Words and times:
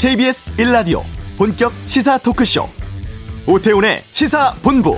KBS 0.00 0.56
1라디오 0.56 1.02
본격 1.36 1.74
시사 1.84 2.16
토크쇼 2.16 2.66
오태훈의 3.46 3.98
시사본부 4.00 4.96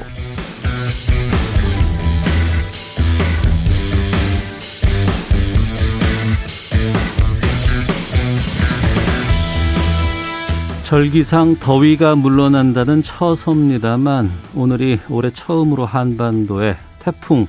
절기상 10.84 11.56
더위가 11.56 12.14
물러난다는 12.14 13.02
처서입니다만 13.02 14.30
오늘이 14.54 15.00
올해 15.10 15.32
처음으로 15.32 15.84
한반도에 15.84 16.76
태풍 17.00 17.48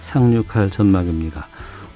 상륙할 0.00 0.70
전망입니다. 0.70 1.47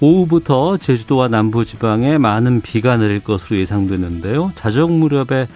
오후부터 0.02 0.78
제주도와 0.78 1.28
남부지방에 1.28 2.18
많은 2.18 2.60
비가 2.60 2.96
내릴 2.96 3.22
것으로 3.22 3.60
예상되는데요. 3.60 4.50
자정 4.56 4.98
무렵에 4.98 5.46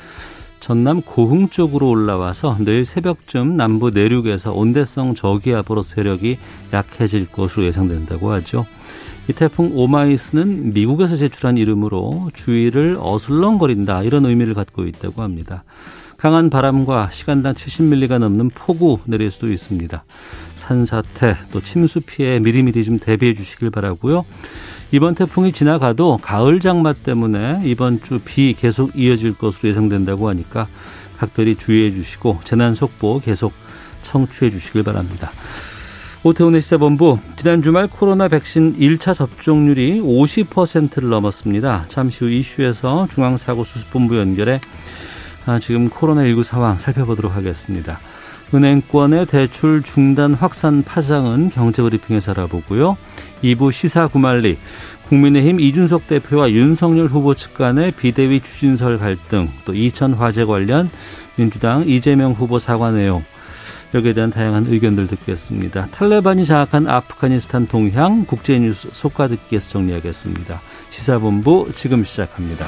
전남 0.60 1.02
고흥 1.02 1.48
쪽으로 1.48 1.90
올라와서 1.90 2.56
내일 2.60 2.84
새벽쯤 2.84 3.56
남부 3.56 3.90
내륙에서 3.90 4.52
온대성 4.52 5.16
저기압으로 5.16 5.82
세력이 5.82 6.38
약해질 6.72 7.26
것으로 7.32 7.66
예상된다고 7.66 8.30
하죠. 8.30 8.64
이 9.28 9.32
태풍 9.32 9.72
오마이스는 9.74 10.72
미국에서 10.72 11.16
제출한 11.16 11.56
이름으로 11.56 12.30
주위를 12.32 12.98
어슬렁거린다 13.00 14.04
이런 14.04 14.26
의미를 14.26 14.54
갖고 14.54 14.86
있다고 14.86 15.22
합니다. 15.22 15.64
강한 16.18 16.50
바람과 16.50 17.10
시간당 17.10 17.54
70mm가 17.54 18.18
넘는 18.18 18.50
폭우 18.50 19.00
내릴 19.06 19.32
수도 19.32 19.52
있습니다. 19.52 20.04
산사태 20.66 21.36
또 21.52 21.60
침수 21.60 22.00
피해 22.00 22.40
미리미리 22.40 22.84
좀 22.84 22.98
대비해 22.98 23.34
주시길 23.34 23.70
바라고요. 23.70 24.24
이번 24.90 25.14
태풍이 25.14 25.52
지나가도 25.52 26.18
가을 26.18 26.60
장마 26.60 26.92
때문에 26.92 27.60
이번 27.64 28.00
주 28.02 28.20
비 28.24 28.54
계속 28.54 28.96
이어질 28.96 29.34
것으로 29.34 29.68
예상된다고 29.70 30.28
하니까 30.28 30.66
각별히 31.18 31.56
주의해 31.56 31.92
주시고 31.92 32.40
재난 32.44 32.74
속보 32.74 33.20
계속 33.20 33.52
청취해 34.02 34.50
주시길 34.50 34.82
바랍니다. 34.82 35.30
오태훈의 36.24 36.60
시사본부 36.62 37.18
지난 37.36 37.62
주말 37.62 37.86
코로나 37.86 38.26
백신 38.26 38.78
1차 38.78 39.14
접종률이 39.14 40.00
50%를 40.00 41.08
넘었습니다. 41.08 41.84
잠시 41.88 42.24
후 42.24 42.30
이슈에서 42.30 43.06
중앙사고수습본부 43.10 44.18
연결해 44.18 44.60
아, 45.46 45.60
지금 45.60 45.88
코로나19 45.88 46.42
상황 46.42 46.78
살펴보도록 46.78 47.36
하겠습니다. 47.36 48.00
은행권의 48.54 49.26
대출 49.26 49.82
중단 49.82 50.34
확산 50.34 50.82
파장은 50.82 51.50
경제브리핑에서 51.50 52.32
알아보고요. 52.32 52.96
2부 53.42 53.72
시사구말리 53.72 54.56
국민의힘 55.08 55.60
이준석 55.60 56.08
대표와 56.08 56.50
윤석열 56.50 57.06
후보 57.06 57.34
측 57.34 57.54
간의 57.54 57.92
비대위 57.92 58.40
추진설 58.40 58.98
갈등 58.98 59.48
또 59.64 59.74
이천 59.74 60.14
화재 60.14 60.44
관련 60.44 60.90
민주당 61.36 61.84
이재명 61.86 62.32
후보 62.32 62.58
사과 62.58 62.90
내용 62.90 63.22
여기에 63.94 64.14
대한 64.14 64.30
다양한 64.30 64.66
의견들 64.68 65.06
듣겠습니다. 65.06 65.88
탈레반이 65.92 66.44
장악한 66.44 66.88
아프가니스탄 66.88 67.66
동향 67.68 68.24
국제뉴스 68.24 68.88
속가듣기에서 68.92 69.70
정리하겠습니다. 69.70 70.60
시사본부 70.90 71.70
지금 71.74 72.04
시작합니다. 72.04 72.66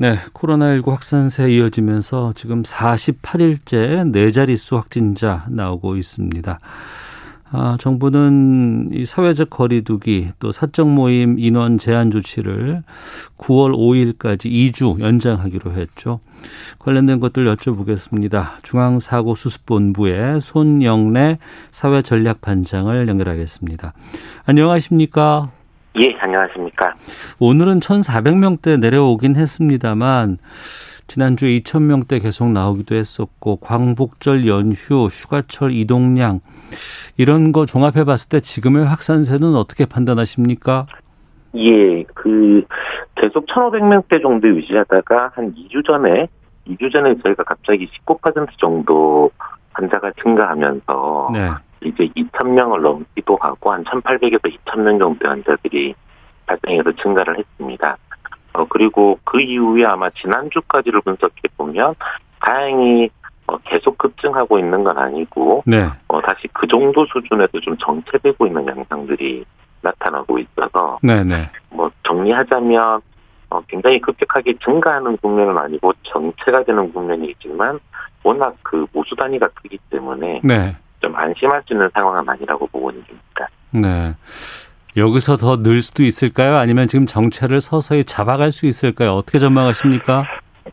네, 0.00 0.20
코로나19 0.32 0.90
확산세 0.90 1.50
이어지면서 1.54 2.32
지금 2.36 2.62
48일째 2.62 4.08
네 4.08 4.30
자릿수 4.30 4.76
확진자 4.76 5.44
나오고 5.48 5.96
있습니다. 5.96 6.60
아, 7.50 7.76
정부는 7.80 8.90
이 8.92 9.04
사회적 9.04 9.50
거리두기 9.50 10.28
또 10.38 10.52
사적 10.52 10.88
모임 10.88 11.40
인원 11.40 11.78
제한 11.78 12.12
조치를 12.12 12.84
9월 13.38 13.74
5일까지 13.74 14.44
2주 14.44 15.00
연장하기로 15.00 15.72
했죠. 15.72 16.20
관련된 16.78 17.18
것들 17.18 17.52
여쭤보겠습니다. 17.52 18.62
중앙사고수습본부의 18.62 20.40
손영래 20.40 21.38
사회전략반장을 21.72 23.08
연결하겠습니다. 23.08 23.94
안녕하십니까? 24.44 25.50
예, 26.00 26.16
안녕하십니까. 26.20 26.94
오늘은 27.40 27.80
1,400명대 27.80 28.78
내려오긴 28.78 29.34
했습니다만 29.34 30.38
지난주에 31.08 31.58
2,000명대 31.58 32.22
계속 32.22 32.50
나오기도 32.50 32.94
했었고 32.94 33.56
광복절 33.56 34.46
연휴, 34.46 35.06
휴가철 35.06 35.72
이동량 35.72 36.40
이런 37.16 37.50
거 37.50 37.66
종합해 37.66 38.04
봤을 38.04 38.28
때 38.28 38.40
지금의 38.40 38.84
확산세는 38.84 39.56
어떻게 39.56 39.86
판단하십니까? 39.86 40.86
예, 41.56 42.04
그 42.14 42.62
계속 43.16 43.46
1,500명대 43.46 44.22
정도 44.22 44.48
유지하다가 44.48 45.32
한 45.34 45.54
2주 45.54 45.84
전에 45.84 46.28
2주 46.68 46.92
전에 46.92 47.16
저희가 47.24 47.42
갑자기 47.42 47.88
19% 48.06 48.46
정도 48.58 49.30
환자가 49.72 50.12
증가하면서 50.22 51.30
네. 51.32 51.48
이제 51.84 52.08
2,000명을 52.16 52.80
넘기도 52.80 53.36
하고 53.40 53.72
한 53.72 53.84
1,800에서 53.84 54.42
2,000명 54.64 54.98
정도 54.98 55.28
환자들이 55.28 55.94
발생해서 56.46 56.92
증가를 57.02 57.38
했습니다. 57.38 57.96
어, 58.54 58.64
그리고 58.68 59.18
그 59.24 59.40
이후에 59.40 59.84
아마 59.84 60.10
지난주까지를 60.10 61.00
분석해 61.02 61.42
보면 61.56 61.94
다행히 62.40 63.10
어, 63.46 63.56
계속 63.58 63.96
급증하고 63.98 64.58
있는 64.58 64.84
건 64.84 64.98
아니고 64.98 65.62
네. 65.66 65.88
어, 66.08 66.20
다시 66.20 66.48
그 66.52 66.66
정도 66.66 67.06
수준에서 67.06 67.60
좀 67.60 67.76
정체되고 67.78 68.46
있는 68.46 68.66
양상들이 68.66 69.44
나타나고 69.80 70.38
있어서 70.38 70.98
네네. 71.02 71.24
네. 71.24 71.50
뭐 71.70 71.90
정리하자면 72.04 73.00
어, 73.50 73.60
굉장히 73.66 74.00
급격하게 74.00 74.54
증가하는 74.62 75.16
국면은 75.18 75.58
아니고 75.58 75.92
정체가 76.02 76.64
되는 76.64 76.92
국면이 76.92 77.30
있지만 77.30 77.78
워낙 78.22 78.54
그 78.62 78.86
모수 78.92 79.14
단위가 79.16 79.48
크기 79.54 79.78
때문에 79.90 80.40
네. 80.44 80.76
좀 81.00 81.14
안심할 81.14 81.62
수 81.66 81.72
있는 81.74 81.88
상황은 81.94 82.28
아니라고 82.28 82.66
보고 82.68 82.90
있는 82.90 83.04
중입니다. 83.06 83.48
네. 83.70 84.14
여기서 84.96 85.36
더 85.36 85.56
늘 85.62 85.82
수도 85.82 86.02
있을까요? 86.02 86.56
아니면 86.56 86.88
지금 86.88 87.06
정체를 87.06 87.60
서서히 87.60 88.04
잡아갈 88.04 88.50
수 88.52 88.66
있을까요? 88.66 89.12
어떻게 89.14 89.38
전망하십니까? 89.38 90.24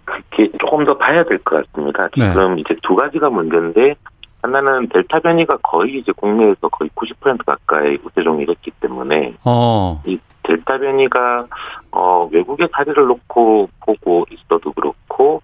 그게 0.04 0.50
조금 0.60 0.84
더 0.86 0.98
봐야 0.98 1.24
될 1.24 1.38
것 1.40 1.66
같습니다. 1.72 2.08
네. 2.18 2.22
지금 2.30 2.56
네. 2.56 2.62
이제 2.62 2.76
두 2.82 2.96
가지가 2.96 3.30
문제인데 3.30 3.96
하나는 4.42 4.88
델타 4.90 5.20
변이가 5.20 5.58
거의 5.64 6.00
이제 6.00 6.12
국내에서 6.12 6.70
거의 6.70 6.90
90% 6.96 7.46
가까이 7.46 7.98
우세종이 8.04 8.46
됐기 8.46 8.72
때문에 8.80 9.34
어. 9.44 10.02
이 10.06 10.18
델타 10.44 10.78
변이가 10.78 11.48
어 11.92 12.30
외국의 12.32 12.70
사례를 12.72 13.06
놓고 13.08 13.70
보고 13.86 14.26
있어도 14.30 14.72
그렇고 14.74 15.42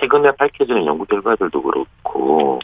최근에 0.00 0.32
밝혀지는 0.32 0.86
연구 0.86 1.04
결과들도 1.06 1.62
그렇고 1.62 2.60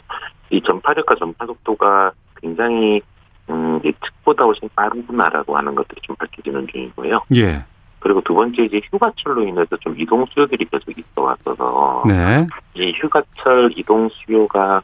이 0.49 0.61
전파력과 0.61 1.15
전파 1.15 1.45
속도가 1.45 2.11
굉장히 2.41 3.01
음, 3.49 3.79
예측보다 3.83 4.45
훨씬 4.45 4.69
빠르구나라고 4.75 5.57
하는 5.57 5.75
것들이 5.75 5.99
좀 6.01 6.15
밝혀지는 6.15 6.67
중이고요. 6.67 7.21
예. 7.35 7.63
그리고 7.99 8.21
두 8.21 8.33
번째 8.33 8.63
이제 8.63 8.81
휴가철로 8.91 9.43
인해서 9.43 9.77
좀 9.77 9.95
이동 9.97 10.25
수요들이 10.25 10.65
계속 10.65 10.97
있어 10.97 11.21
왔어서 11.21 12.03
네. 12.07 12.47
이 12.73 12.91
휴가철 12.95 13.71
이동 13.75 14.09
수요가 14.09 14.81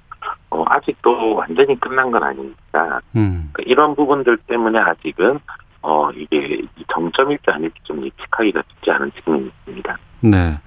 어, 0.50 0.64
아직도 0.68 1.35
완전히 1.35 1.79
끝난 1.79 2.12
건 2.12 2.24
아니니까 2.24 3.02
음. 3.16 3.50
그러니까 3.52 3.64
이런 3.66 3.96
부분들 3.96 4.38
때문에 4.47 4.79
아직은 4.79 5.40
어 5.81 6.12
이게 6.12 6.62
정점일지 6.94 7.50
아닐지 7.50 7.75
좀 7.84 8.06
예측하기가 8.06 8.62
쉽지 8.69 8.91
않은 8.91 9.12
측면이 9.24 9.47
있습니다. 9.47 9.97
네. 10.22 10.59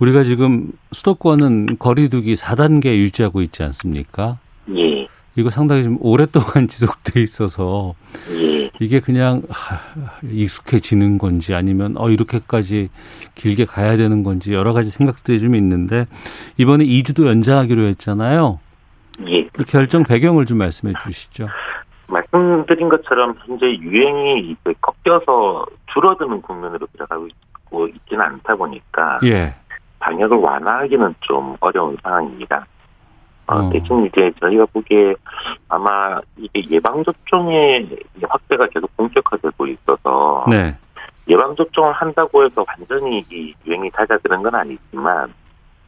우리가 0.00 0.24
지금 0.24 0.72
수도권은 0.92 1.78
거리두기 1.78 2.34
4단계 2.34 2.86
유지하고 2.96 3.42
있지 3.42 3.62
않습니까? 3.62 4.38
예. 4.74 5.06
이거 5.36 5.50
상당히 5.50 5.84
좀 5.84 5.98
오랫동안 6.00 6.66
지속돼 6.68 7.20
있어서 7.20 7.94
예. 8.30 8.70
이게 8.80 9.00
그냥 9.00 9.42
익숙해지는 10.24 11.18
건지 11.18 11.54
아니면 11.54 11.96
어 11.98 12.08
이렇게까지 12.08 12.88
길게 13.34 13.66
가야 13.66 13.96
되는 13.96 14.22
건지 14.22 14.54
여러 14.54 14.72
가지 14.72 14.90
생각들이 14.90 15.38
좀 15.38 15.54
있는데 15.54 16.06
이번에 16.56 16.84
2주도 16.84 17.26
연장하기로 17.26 17.82
했잖아요. 17.82 18.58
예. 19.28 19.46
그 19.52 19.64
결정 19.64 20.02
배경을 20.02 20.46
좀 20.46 20.58
말씀해 20.58 20.94
주시죠. 21.04 21.48
말씀드린 22.06 22.88
것처럼 22.88 23.34
현재 23.46 23.66
유행이 23.66 24.56
꺾여서 24.80 25.66
줄어드는 25.92 26.40
국면으로 26.42 26.86
들어가고 26.92 27.28
있고 27.28 27.86
있지는 27.86 28.24
않다 28.24 28.56
보니까 28.56 29.20
예. 29.24 29.54
방역을 30.00 30.36
완화하기는 30.36 31.14
좀 31.20 31.56
어려운 31.60 31.96
상황입니다. 32.02 32.66
어, 33.46 33.56
어. 33.56 33.70
대신 33.70 34.06
이제 34.06 34.32
저희가 34.40 34.66
보기에 34.66 35.14
아마 35.68 36.20
이게 36.36 36.62
예방접종의 36.76 37.98
확대가 38.28 38.66
계속 38.66 38.94
본격화되고 38.96 39.66
있어서 39.66 40.44
네. 40.48 40.76
예방접종을 41.28 41.92
한다고 41.92 42.44
해서 42.44 42.64
완전히 42.66 43.24
이 43.30 43.54
유행이 43.66 43.90
잦아드는 43.92 44.42
건 44.42 44.54
아니지만 44.54 45.32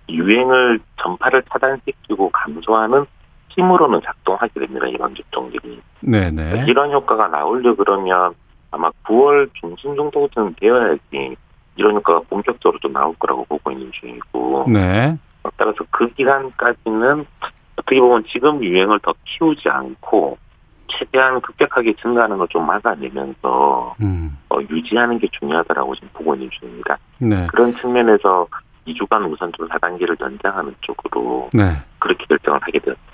유행을 0.08 0.80
전파를 1.00 1.42
차단시키고 1.50 2.30
감소하는 2.30 3.04
힘으로는 3.48 4.00
작동하게 4.04 4.60
됩니다. 4.60 4.90
예방접종들이. 4.90 5.80
네네. 6.00 6.30
네. 6.30 6.64
이런 6.66 6.90
효과가 6.92 7.28
나오려 7.28 7.74
그러면 7.74 8.34
아마 8.70 8.90
9월 9.04 9.48
중순 9.54 9.94
정도쯤 9.94 10.54
되어야지 10.58 11.36
이런 11.76 11.94
효과가 11.96 12.20
본격적으로 12.28 12.78
좀 12.80 12.92
나올 12.92 13.14
거라고 13.18 13.44
보고 13.44 13.70
있는 13.70 13.90
중이고. 13.92 14.66
네. 14.68 15.16
따라서 15.56 15.78
그 15.90 16.08
기간까지는 16.14 17.26
어떻게 17.76 18.00
보면 18.00 18.24
지금 18.28 18.62
유행을 18.62 19.00
더 19.00 19.12
키우지 19.24 19.68
않고 19.68 20.38
최대한 20.88 21.40
급격하게 21.40 21.94
증가하는 21.94 22.36
걸 22.38 22.46
좀 22.50 22.66
막아내면서 22.66 23.94
음. 24.02 24.38
어, 24.50 24.58
유지하는 24.68 25.18
게 25.18 25.26
중요하다라고 25.38 25.94
지금 25.94 26.08
보고 26.12 26.34
있는 26.34 26.50
중입니다. 26.50 26.98
네. 27.18 27.46
그런 27.48 27.72
측면에서 27.72 28.46
2주간 28.86 29.30
우선 29.32 29.50
좀 29.52 29.68
4단계를 29.68 30.20
연장하는 30.20 30.74
쪽으로 30.82 31.48
네. 31.52 31.76
그렇게 31.98 32.24
결정을 32.26 32.60
하게 32.62 32.78
되었습니다. 32.80 33.11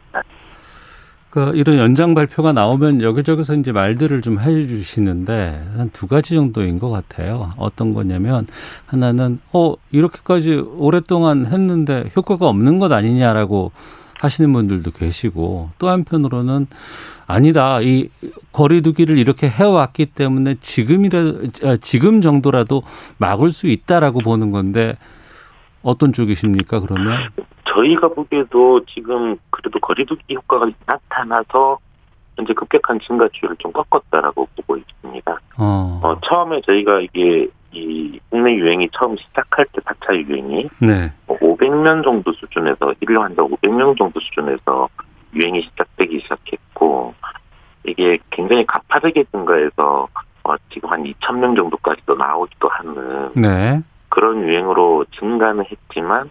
그 1.30 1.52
이런 1.54 1.76
연장 1.76 2.14
발표가 2.14 2.52
나오면 2.52 3.02
여기저기서 3.02 3.56
이제 3.56 3.70
말들을 3.70 4.22
좀 4.22 4.40
해주시는데 4.40 5.62
한 5.76 5.90
두 5.92 6.06
가지 6.06 6.34
정도인 6.34 6.78
것 6.78 6.90
같아요. 6.90 7.52
어떤 7.56 7.92
거냐면 7.92 8.46
하나는 8.86 9.40
어 9.52 9.74
이렇게까지 9.90 10.54
오랫동안 10.76 11.46
했는데 11.46 12.10
효과가 12.16 12.46
없는 12.48 12.78
것 12.78 12.90
아니냐라고 12.92 13.72
하시는 14.20 14.52
분들도 14.52 14.90
계시고 14.92 15.70
또 15.78 15.88
한편으로는 15.88 16.66
아니다. 17.26 17.80
이 17.82 18.08
거리두기를 18.52 19.18
이렇게 19.18 19.48
해왔기 19.48 20.06
때문에 20.06 20.56
지금이라 20.62 21.20
아, 21.64 21.76
지금 21.80 22.22
정도라도 22.22 22.82
막을 23.18 23.50
수 23.50 23.66
있다라고 23.66 24.20
보는 24.20 24.50
건데 24.50 24.96
어떤 25.82 26.12
쪽이십니까? 26.12 26.80
그러면 26.80 27.30
저희가 27.64 28.08
보기에도 28.08 28.84
지금 28.86 29.36
그래도 29.50 29.78
거리두기 29.80 30.34
효과가 30.34 30.70
나타나서 30.86 31.78
현재 32.36 32.52
급격한 32.54 33.00
증가추를 33.00 33.56
좀 33.58 33.72
꺾었다라고 33.72 34.48
보고 34.56 34.76
있습니다. 34.76 35.40
어. 35.58 36.00
어 36.02 36.20
처음에 36.20 36.60
저희가 36.62 37.00
이게 37.00 37.48
이 37.72 38.18
국내 38.30 38.54
유행이 38.54 38.88
처음 38.92 39.16
시작할 39.16 39.66
때 39.72 39.80
4차 39.82 40.16
유행이 40.16 40.68
네. 40.80 41.12
500명 41.26 41.96
뭐 41.96 42.02
정도 42.02 42.32
수준에서 42.32 42.94
일일 43.00 43.20
환자 43.20 43.42
500명 43.42 43.98
정도 43.98 44.18
수준에서 44.20 44.88
유행이 45.34 45.62
시작되기 45.62 46.20
시작했고 46.20 47.14
이게 47.86 48.18
굉장히 48.30 48.64
가파르게 48.66 49.24
증가해서 49.30 50.08
어, 50.44 50.54
지금 50.72 50.90
한 50.90 51.02
2천 51.04 51.38
명 51.38 51.54
정도까지도 51.54 52.14
나오기도 52.14 52.68
하는 52.68 53.32
네. 53.34 53.82
그런 54.08 54.42
유행으로 54.42 55.04
증가는 55.18 55.64
했지만 55.64 56.30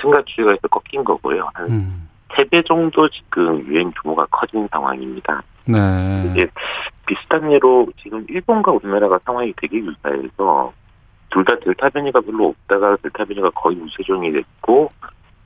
증가 0.00 0.22
추이가 0.26 0.56
꺾인 0.70 1.04
거고요. 1.04 1.48
한 1.54 1.70
음. 1.70 2.08
3배 2.30 2.66
정도 2.66 3.08
지금 3.08 3.66
유행 3.66 3.90
규모가 4.02 4.26
커진 4.30 4.68
상황입니다. 4.70 5.42
네. 5.66 6.30
이제 6.30 6.48
비슷한 7.06 7.50
예로 7.50 7.88
지금 8.02 8.24
일본과 8.28 8.72
우리나라가 8.72 9.18
상황이 9.24 9.52
되게 9.56 9.78
유사해서 9.78 10.72
둘 11.30 11.44
다 11.44 11.58
델타 11.58 11.90
변이가 11.90 12.20
별로 12.20 12.48
없다가 12.48 12.96
델타 13.02 13.24
변이가 13.24 13.50
거의 13.50 13.76
우세종이 13.78 14.32
됐고 14.32 14.90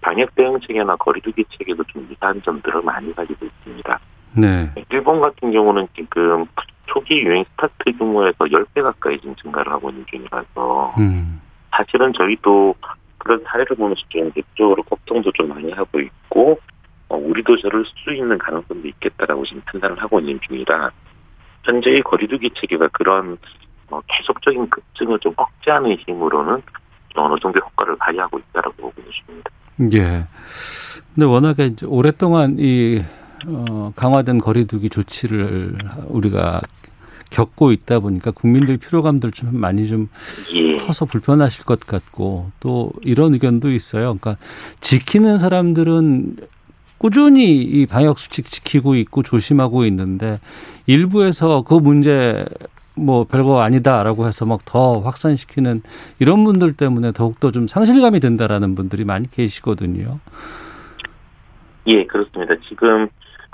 방역 0.01 0.35
대응 0.35 0.59
체계나 0.61 0.97
거리두기 0.97 1.45
체계도 1.51 1.85
좀 1.85 2.07
유사한 2.11 2.41
점들을 2.43 2.83
많이 2.83 3.15
가지고 3.15 3.47
있습니다. 3.47 4.01
네. 4.35 4.71
일본 4.91 5.21
같은 5.21 5.51
경우는 5.53 5.89
지금 5.95 6.47
초기 6.87 7.21
유행 7.21 7.45
스타트 7.53 7.97
규모에서 7.97 8.45
10배 8.45 8.83
가까이 8.83 9.19
지금 9.21 9.35
증가를 9.37 9.73
하고 9.73 9.91
있는 9.91 10.05
중이라서 10.07 10.95
음. 10.99 11.41
사실은 11.77 12.13
저희도 12.13 12.75
그런 13.19 13.43
사례를 13.47 13.77
보면서 13.77 14.03
좀 14.09 14.31
내적으로 14.35 14.83
걱정도 14.83 15.31
좀 15.33 15.49
많이 15.49 15.71
하고 15.73 16.01
있고 16.01 16.59
어, 17.09 17.17
우리도 17.17 17.59
저럴 17.59 17.85
수 17.85 18.13
있는 18.13 18.39
가능성도 18.39 18.89
있겠다라고 18.89 19.45
지금 19.45 19.63
판단을 19.67 20.01
하고 20.03 20.19
있는 20.21 20.41
중이라 20.47 20.91
현재의 21.65 22.03
거리두기 22.03 22.51
체계가 22.55 22.89
그런 22.89 23.39
어, 23.91 24.01
계속적인 24.09 24.71
급증을 24.71 25.19
좀 25.21 25.35
억제하는 25.37 25.97
힘으로는 25.97 26.63
어느 27.15 27.39
정도 27.41 27.61
효과를 27.61 27.97
발휘하고 27.97 28.39
있다라고 28.39 28.75
보고 28.77 28.95
있습니다. 29.01 29.51
예. 29.95 30.27
근데 31.15 31.27
워낙에 31.27 31.67
이제 31.67 31.87
오랫동안 31.87 32.57
이 32.59 33.05
어, 33.47 33.93
강화된 33.95 34.39
거리두기 34.39 34.89
조치를 34.89 35.77
우리가 36.09 36.61
겪고 37.33 37.73
있다 37.73 37.99
보니까 37.99 38.31
국민들 38.31 38.77
피로감들 38.77 39.33
좀 39.33 39.57
많이 39.57 39.89
좀 39.89 40.09
예. 40.55 40.77
커서 40.77 41.07
불편하실 41.07 41.65
것 41.65 41.81
같고 41.81 42.51
또 42.61 42.93
이런 43.03 43.33
의견도 43.35 43.71
있어요. 43.71 44.17
그러니까 44.21 44.37
지키는 44.81 45.39
사람들은 45.39 46.37
꾸준히 46.99 47.61
이 47.63 47.87
방역 47.87 48.19
수칙 48.21 48.47
지키고 48.47 48.95
있고 48.95 49.25
조심하고 49.25 49.85
있는데 49.87 50.39
일부에서 50.87 51.63
그 51.63 51.75
문제 51.75 52.45
뭐 52.95 53.25
별거 53.25 53.61
아니다라고 53.63 54.27
해서 54.27 54.45
막 54.45 54.61
더 54.65 55.01
확산시키는 55.01 55.83
이런 56.19 56.45
분들 56.45 56.75
때문에 56.75 57.13
더욱더 57.13 57.51
좀 57.51 57.67
상실감이 57.67 58.21
든다라는 58.21 58.75
분들이 58.75 59.05
많이 59.05 59.29
계시거든요. 59.31 60.21
예, 61.87 62.07
그렇습니다. 62.07 62.55
지금 62.69 63.09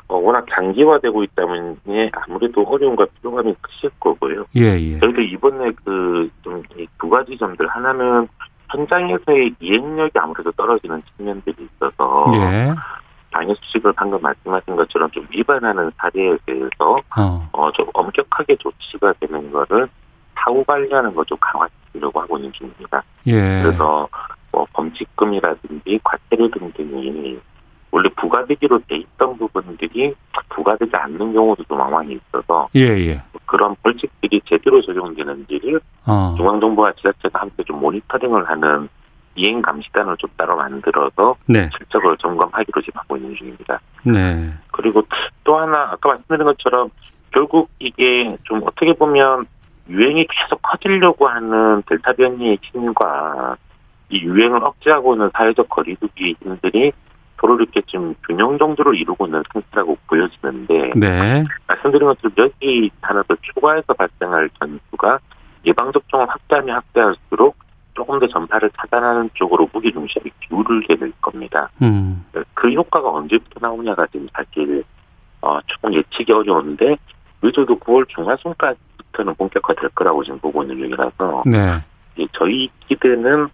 어, 0.08 0.16
워낙 0.16 0.46
장기화되고 0.50 1.22
있다 1.24 1.44
보니 1.46 2.10
아무래도 2.12 2.62
어려움과 2.62 3.06
피로감이 3.20 3.54
크실 3.60 3.90
거고요. 4.00 4.44
예, 4.56 4.62
예. 4.80 4.98
저희도 5.00 5.20
이번에 5.20 5.70
그 5.84 6.30
좀 6.42 6.62
두 6.98 7.08
가지 7.10 7.36
점들 7.38 7.66
하나는 7.68 8.26
현장에서의 8.70 9.54
이행력이 9.60 10.12
아무래도 10.18 10.50
떨어지는 10.52 11.02
측면들이 11.16 11.56
있어서 11.74 12.24
예. 12.34 12.72
방역 13.30 13.56
수칙을 13.58 13.92
방금 13.92 14.20
말씀하신 14.22 14.76
것처럼 14.76 15.10
좀 15.10 15.26
위반하는 15.30 15.90
사례에 15.98 16.36
대해서 16.46 16.96
어. 17.16 17.48
어, 17.52 17.70
좀 17.72 17.86
엄격하게 17.92 18.56
조치가 18.56 19.12
되는 19.20 19.50
거를 19.52 19.88
사후 20.34 20.64
관리하는 20.64 21.14
걸 21.14 21.24
좀 21.26 21.36
강화시키려고 21.40 22.20
하고 22.20 22.36
있는 22.38 22.52
중입니다. 22.52 23.02
예. 23.26 23.62
그래서 23.62 24.08
뭐 24.52 24.66
범칙금이라든지 24.72 26.00
과태료 26.02 26.50
등등이 26.50 27.38
원래 27.90 28.08
부과되기로 28.16 28.80
돼 28.86 28.96
있던 28.96 29.36
부분들이 29.38 30.14
부과되지 30.50 30.92
않는 30.94 31.32
경우도 31.32 31.64
좀 31.64 31.78
많이 31.78 32.14
있어서 32.14 32.68
예, 32.74 32.80
예. 32.80 33.22
그런 33.46 33.74
벌칙들이 33.82 34.42
제대로 34.44 34.80
적용되는지를 34.82 35.80
어. 36.06 36.34
중앙정부와 36.36 36.92
지자체가 36.92 37.40
함께 37.40 37.62
좀 37.64 37.80
모니터링을 37.80 38.48
하는 38.48 38.88
이행 39.36 39.62
감시단을 39.62 40.16
좀 40.18 40.28
따로 40.36 40.56
만들어서 40.56 41.36
네. 41.46 41.70
실적을 41.76 42.16
점검하기로 42.18 42.82
지금 42.82 43.00
하고 43.00 43.16
있는 43.16 43.34
중입니다. 43.36 43.80
네. 44.02 44.52
그리고 44.72 45.02
또 45.44 45.56
하나 45.56 45.90
아까 45.92 46.10
말씀드린 46.10 46.44
것처럼 46.44 46.90
결국 47.30 47.70
이게 47.78 48.36
좀 48.44 48.60
어떻게 48.64 48.92
보면 48.92 49.46
유행이 49.88 50.26
계속 50.26 50.60
커지려고 50.62 51.28
하는 51.28 51.82
델타 51.86 52.14
변이의 52.14 52.58
힘과 52.62 53.56
이 54.10 54.20
유행을 54.20 54.62
억제하고 54.64 55.14
있는 55.14 55.30
사회적 55.34 55.68
거리두기 55.68 56.36
힘들이 56.42 56.92
서로 57.40 57.56
이렇게 57.56 57.80
좀 57.82 58.14
균형 58.26 58.58
정도를 58.58 58.96
이루고 58.96 59.26
있는 59.26 59.42
상태라고 59.52 59.96
보여지는데 60.06 60.92
네. 60.96 61.44
말씀드린 61.66 62.08
것처럼 62.08 62.32
여기 62.38 62.90
하나 63.00 63.22
더 63.22 63.36
추가해서 63.40 63.92
발생할 63.94 64.50
전수가 64.58 65.18
예방 65.66 65.92
접종을 65.92 66.28
확대하면 66.28 66.76
확대할수록 66.76 67.56
조금 67.94 68.18
더 68.20 68.26
전파를 68.28 68.70
차단하는 68.76 69.30
쪽으로 69.34 69.68
무기 69.72 69.92
중심이 69.92 70.30
기울게 70.48 70.96
될 70.96 71.12
겁니다. 71.20 71.68
음. 71.82 72.24
그 72.54 72.72
효과가 72.72 73.10
언제부터 73.10 73.58
나오냐가 73.60 74.06
지금 74.06 74.28
사실 74.32 74.84
어, 75.40 75.58
조금 75.66 75.94
예측이 75.94 76.32
어려운데 76.32 76.96
늦어도 77.42 77.78
9월 77.78 78.08
중하순까지부터는 78.08 79.34
본격화될 79.34 79.90
거라고 79.90 80.24
지금 80.24 80.38
보고 80.38 80.62
있는 80.62 80.78
중이라서 80.78 81.42
네. 81.46 81.82
저희 82.32 82.68
기대는 82.86 83.44
어, 83.44 83.48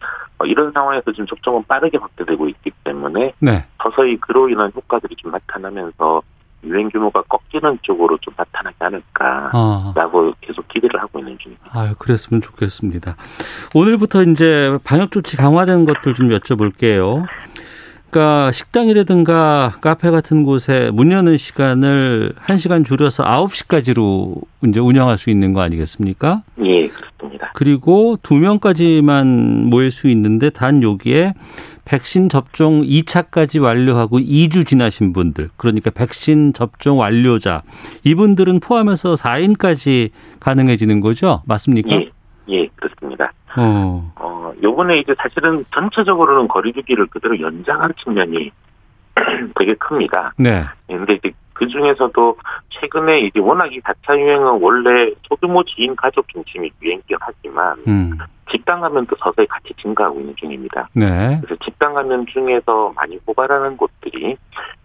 이런 0.45 0.73
상황에서 0.73 1.13
지금 1.13 1.27
접종은 1.27 1.65
빠르게 1.69 1.99
확대되고 1.99 2.49
있기 2.49 2.71
때문에 2.85 3.33
네. 3.39 3.65
서서히 3.83 4.17
그로 4.19 4.49
인한 4.49 4.71
효과들이 4.75 5.15
좀 5.17 5.31
나타나면서 5.31 6.23
유행 6.65 6.89
규모가 6.89 7.23
꺾이는 7.23 7.79
쪽으로 7.83 8.19
좀 8.19 8.35
나타나지 8.37 8.77
않을까라고 8.81 9.53
아. 9.53 10.33
계속 10.41 10.67
기대를 10.69 11.01
하고 11.01 11.19
있는 11.19 11.37
중입니다. 11.39 11.71
아유, 11.73 11.95
그랬으면 11.99 12.41
좋겠습니다. 12.41 13.17
오늘부터 13.75 14.23
이제 14.23 14.79
방역 14.85 15.11
조치 15.11 15.37
강화된 15.37 15.85
것들 15.85 16.15
좀 16.15 16.31
여쭤볼게요. 16.31 17.27
그러니까 18.15 18.53
식당이라든가 18.53 19.79
카페 19.81 20.09
같은 20.13 20.45
곳에 20.45 20.89
문 20.93 21.11
여는 21.11 21.37
시간을 21.37 22.35
1시간 22.47 22.87
줄여서 22.87 23.25
9시까지로 23.25 24.41
이제 24.69 24.79
운영할 24.79 25.19
수 25.19 25.31
있는 25.31 25.53
거 25.53 25.61
아니겠습니까? 25.63 26.43
예, 26.65 26.87
그렇습니다. 26.87 27.51
그리고 27.55 28.17
2명까지만 28.23 29.65
모일 29.65 29.91
수 29.91 30.09
있는데 30.11 30.51
단 30.51 30.85
여기에 30.85 31.35
백신 31.85 32.29
접종 32.29 32.83
2차까지 32.83 33.61
완료하고 33.61 34.21
2주 34.21 34.65
지나신 34.65 35.13
분들, 35.13 35.51
그러니까 35.57 35.91
백신 35.91 36.53
접종 36.53 37.01
완료자, 37.01 37.63
이분들은 38.05 38.61
포함해서 38.61 39.15
4인까지 39.15 40.11
가능해지는 40.39 41.01
거죠? 41.01 41.43
맞습니까? 41.47 41.97
예, 41.97 42.11
예, 42.49 42.69
그렇습니다. 42.77 43.33
어. 43.57 44.13
어, 44.65 44.69
요번에 44.69 44.99
이제 44.99 45.15
사실은 45.19 45.65
전체적으로는 45.73 46.49
거리두기를 46.49 47.07
그대로 47.07 47.39
연장한 47.39 47.93
측면이 48.03 48.51
되게 49.59 49.75
큽니다. 49.75 50.33
네. 50.39 50.65
근데 50.87 51.15
이제 51.15 51.33
그 51.53 51.69
중에서도 51.69 52.37
최근에 52.71 53.21
이제 53.21 53.39
워낙 53.39 53.73
이 53.73 53.81
4차 53.81 54.19
유행은 54.19 54.61
원래 54.61 55.13
소규모 55.29 55.63
지인 55.65 55.95
가족 55.95 56.27
중심이 56.29 56.71
유행이긴 56.83 57.17
하지만 57.21 57.77
음. 57.87 58.19
집단 58.51 58.81
감염도 58.81 59.17
서서히 59.19 59.47
같이 59.47 59.73
증가하고 59.81 60.21
있는 60.21 60.35
중입니다. 60.37 60.89
네. 60.95 61.41
그래서 61.43 61.57
집단 61.65 61.95
감염 61.95 62.27
중에서 62.27 62.93
많이 62.97 63.19
고발하는 63.25 63.77
곳들이 63.77 64.37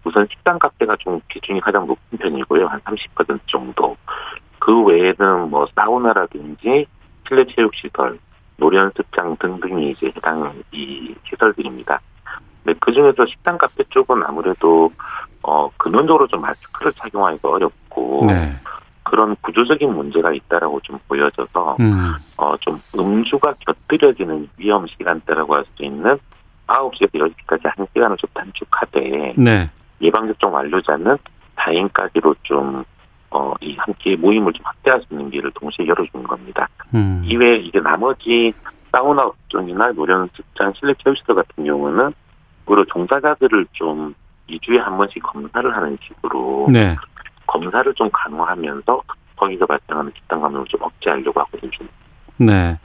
우선 0.04 0.28
식당 0.32 0.60
카페가 0.60 0.96
좀 0.98 1.20
비중이 1.28 1.60
가장 1.62 1.88
높은 1.88 2.18
편이고요. 2.20 2.68
한 2.68 2.80
30% 2.82 3.40
정도. 3.48 3.98
그 4.60 4.84
외에는 4.84 5.50
뭐 5.50 5.68
사우나라든지 5.76 6.86
실내 7.28 7.46
체육시설, 7.46 8.20
노래연습장 8.60 9.38
등등이 9.40 9.92
이제 9.92 10.08
해당 10.16 10.54
이 10.72 11.16
시설들입니다. 11.28 12.00
네, 12.64 12.74
그 12.80 12.92
중에서 12.92 13.26
식당 13.26 13.58
카페 13.58 13.84
쪽은 13.90 14.22
아무래도 14.26 14.92
어 15.42 15.70
근원적으로 15.78 16.28
좀 16.28 16.42
마스크를 16.42 16.92
착용하기가 16.94 17.50
어렵고 17.50 18.26
네. 18.28 18.52
그런 19.04 19.36
구조적인 19.42 19.92
문제가 19.92 20.32
있다라고 20.34 20.80
좀 20.82 21.00
보여져서 21.08 21.78
음. 21.80 22.14
어좀 22.38 22.80
음주가 22.98 23.56
곁들여지는 23.66 24.50
위험 24.58 24.86
시간대라고 24.88 25.56
할 25.56 25.66
수 25.76 25.84
있는 25.84 26.20
9시에서 26.68 27.14
10시까지 27.14 27.62
한 27.64 27.88
시간을 27.94 28.18
좀 28.18 28.30
단축하되 28.34 29.34
네. 29.38 29.70
예방접종 30.02 30.54
완료자는 30.54 31.18
다행까지로 31.56 32.36
좀 32.44 32.84
어, 33.32 33.54
이 33.62 33.76
함께 33.78 34.16
모임을 34.16 34.54
좀 34.54 34.66
확대할 34.66 35.02
수 35.02 35.08
있는 35.14 35.30
길을 35.30 35.52
동시에 35.56 35.88
열어주는 35.88 36.26
겁니다. 36.26 36.68
음. 36.94 37.22
이외에 37.26 37.58
이제 37.58 37.80
나머지 37.80 38.54
사우나 38.92 39.26
업종이나 39.26 39.92
노련습장, 39.92 40.74
실내 40.76 40.94
체육시설 41.04 41.36
같은 41.36 41.64
경우는 41.64 42.12
오히려 42.66 42.86
종사자들을 42.86 43.68
좀 43.74 44.16
2주에 44.50 44.78
한 44.78 44.98
번씩 44.98 45.22
검사를 45.22 45.76
하는 45.76 45.98
식으로 46.02 46.68
네. 46.72 46.96
검사를 47.46 47.94
좀 47.94 48.10
강화하면서 48.12 49.02
거기서 49.36 49.66
발생하는 49.66 50.12
집단 50.14 50.42
감염을 50.42 50.66
좀 50.68 50.82
억제하려고 50.82 51.40
하고 51.40 51.50
있는 51.58 51.72
중입니다. 51.72 51.99
네. 52.40 52.80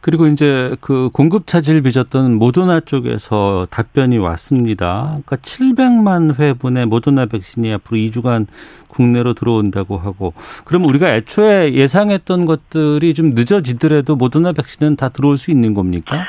그리고 0.00 0.26
이제 0.28 0.74
그 0.80 1.10
공급 1.12 1.46
차질을 1.46 1.82
빚었던 1.82 2.34
모더나 2.34 2.80
쪽에서 2.80 3.66
답변이 3.70 4.18
왔습니다. 4.18 5.18
그러니까 5.26 5.36
700만 5.36 6.38
회분의 6.38 6.86
모더나 6.86 7.26
백신이 7.26 7.72
앞으로 7.74 7.96
2주간 7.96 8.46
국내로 8.88 9.34
들어온다고 9.34 9.98
하고 9.98 10.32
그럼 10.64 10.84
우리가 10.84 11.14
애초에 11.14 11.72
예상했던 11.72 12.46
것들이 12.46 13.14
좀 13.14 13.30
늦어지더라도 13.34 14.16
모더나 14.16 14.52
백신은 14.52 14.96
다 14.96 15.08
들어올 15.08 15.38
수 15.38 15.50
있는 15.50 15.74
겁니까? 15.74 16.24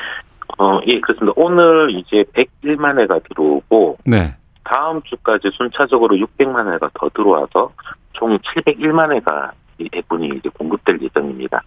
어, 0.58 0.80
예, 0.86 1.00
그렇습니다. 1.00 1.32
오늘 1.36 1.90
이제 1.90 2.24
101만 2.34 2.98
회가 3.00 3.20
들어오고 3.28 3.98
네. 4.04 4.34
다음 4.64 5.02
주까지 5.02 5.50
순차적으로 5.52 6.16
600만 6.16 6.72
회가 6.72 6.90
더 6.94 7.08
들어와서 7.10 7.72
총 8.12 8.36
701만 8.38 9.12
회가 9.12 9.52
이 9.78 9.88
대분이 9.88 10.28
이제 10.36 10.48
공급될 10.50 11.00
예정입니다. 11.00 11.62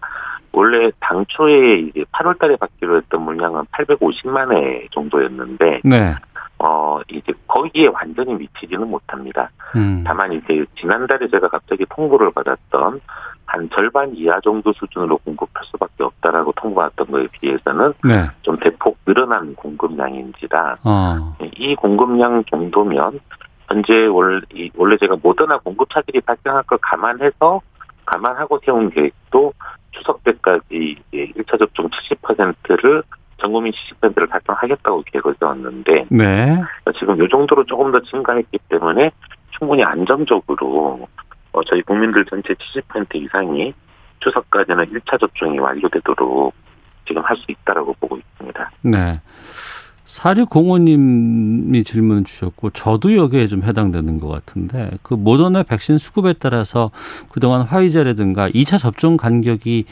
원래 0.56 0.90
당초에 1.00 1.80
이제 1.80 2.02
8월 2.12 2.38
달에 2.38 2.56
받기로 2.56 2.96
했던 2.96 3.22
물량은 3.22 3.64
850만 3.72 4.52
회 4.52 4.88
정도였는데, 4.90 5.82
네. 5.84 6.14
어, 6.58 6.98
이제 7.10 7.30
거기에 7.46 7.88
완전히 7.88 8.34
미치지는 8.34 8.88
못합니다. 8.88 9.50
음. 9.76 10.02
다만 10.06 10.32
이제 10.32 10.64
지난달에 10.80 11.28
제가 11.28 11.48
갑자기 11.48 11.84
통보를 11.90 12.30
받았던 12.30 13.00
한 13.44 13.68
절반 13.76 14.16
이하 14.16 14.40
정도 14.40 14.72
수준으로 14.72 15.18
공급할 15.18 15.62
수밖에 15.66 16.04
없다라고 16.04 16.52
통보했던 16.52 17.06
거에 17.10 17.26
비해서는 17.32 17.92
네. 18.02 18.26
좀 18.40 18.56
대폭 18.56 18.96
늘어난 19.04 19.54
공급량인지라 19.54 20.78
어. 20.84 21.36
이 21.54 21.74
공급량 21.74 22.44
정도면 22.50 23.20
현재 23.68 24.06
원래 24.06 24.40
원래 24.76 24.96
제가 24.96 25.16
모더나 25.22 25.58
공급 25.58 25.90
차질이 25.90 26.20
발생할 26.22 26.62
걸 26.62 26.78
감안해서 26.80 27.60
감안하고 28.06 28.60
세운 28.64 28.90
계획도 28.90 29.52
추석 29.96 30.22
때까지 30.24 30.64
이제 30.70 31.32
1차 31.36 31.58
접종 31.58 31.88
70%를 31.88 33.02
전 33.38 33.52
국민 33.52 33.72
70%를 33.72 34.28
달성하겠다고 34.28 35.02
계획을 35.06 35.34
세웠는데 35.38 36.06
네. 36.10 36.62
지금 36.98 37.22
이 37.22 37.28
정도로 37.28 37.64
조금 37.64 37.92
더 37.92 38.00
증가했기 38.00 38.58
때문에 38.68 39.10
충분히 39.58 39.82
안정적으로 39.84 41.06
어, 41.52 41.64
저희 41.64 41.82
국민들 41.82 42.24
전체 42.26 42.54
70% 42.54 43.14
이상이 43.16 43.74
추석까지는 44.20 44.86
1차 44.86 45.20
접종이 45.20 45.58
완료되도록 45.58 46.54
지금 47.06 47.22
할 47.22 47.36
수 47.36 47.44
있다라고 47.48 47.94
보고 48.00 48.16
있습니다. 48.16 48.70
네. 48.82 49.20
사류공호님이 50.06 51.82
질문 51.84 52.24
주셨고 52.24 52.70
저도 52.70 53.16
여기에 53.16 53.48
좀 53.48 53.62
해당되는 53.64 54.20
것 54.20 54.28
같은데 54.28 54.90
그 55.02 55.14
모더나 55.14 55.64
백신 55.64 55.98
수급에 55.98 56.32
따라서 56.34 56.90
그동안 57.28 57.62
화이자라든가 57.62 58.48
2차 58.50 58.78
접종 58.78 59.16
간격이 59.16 59.84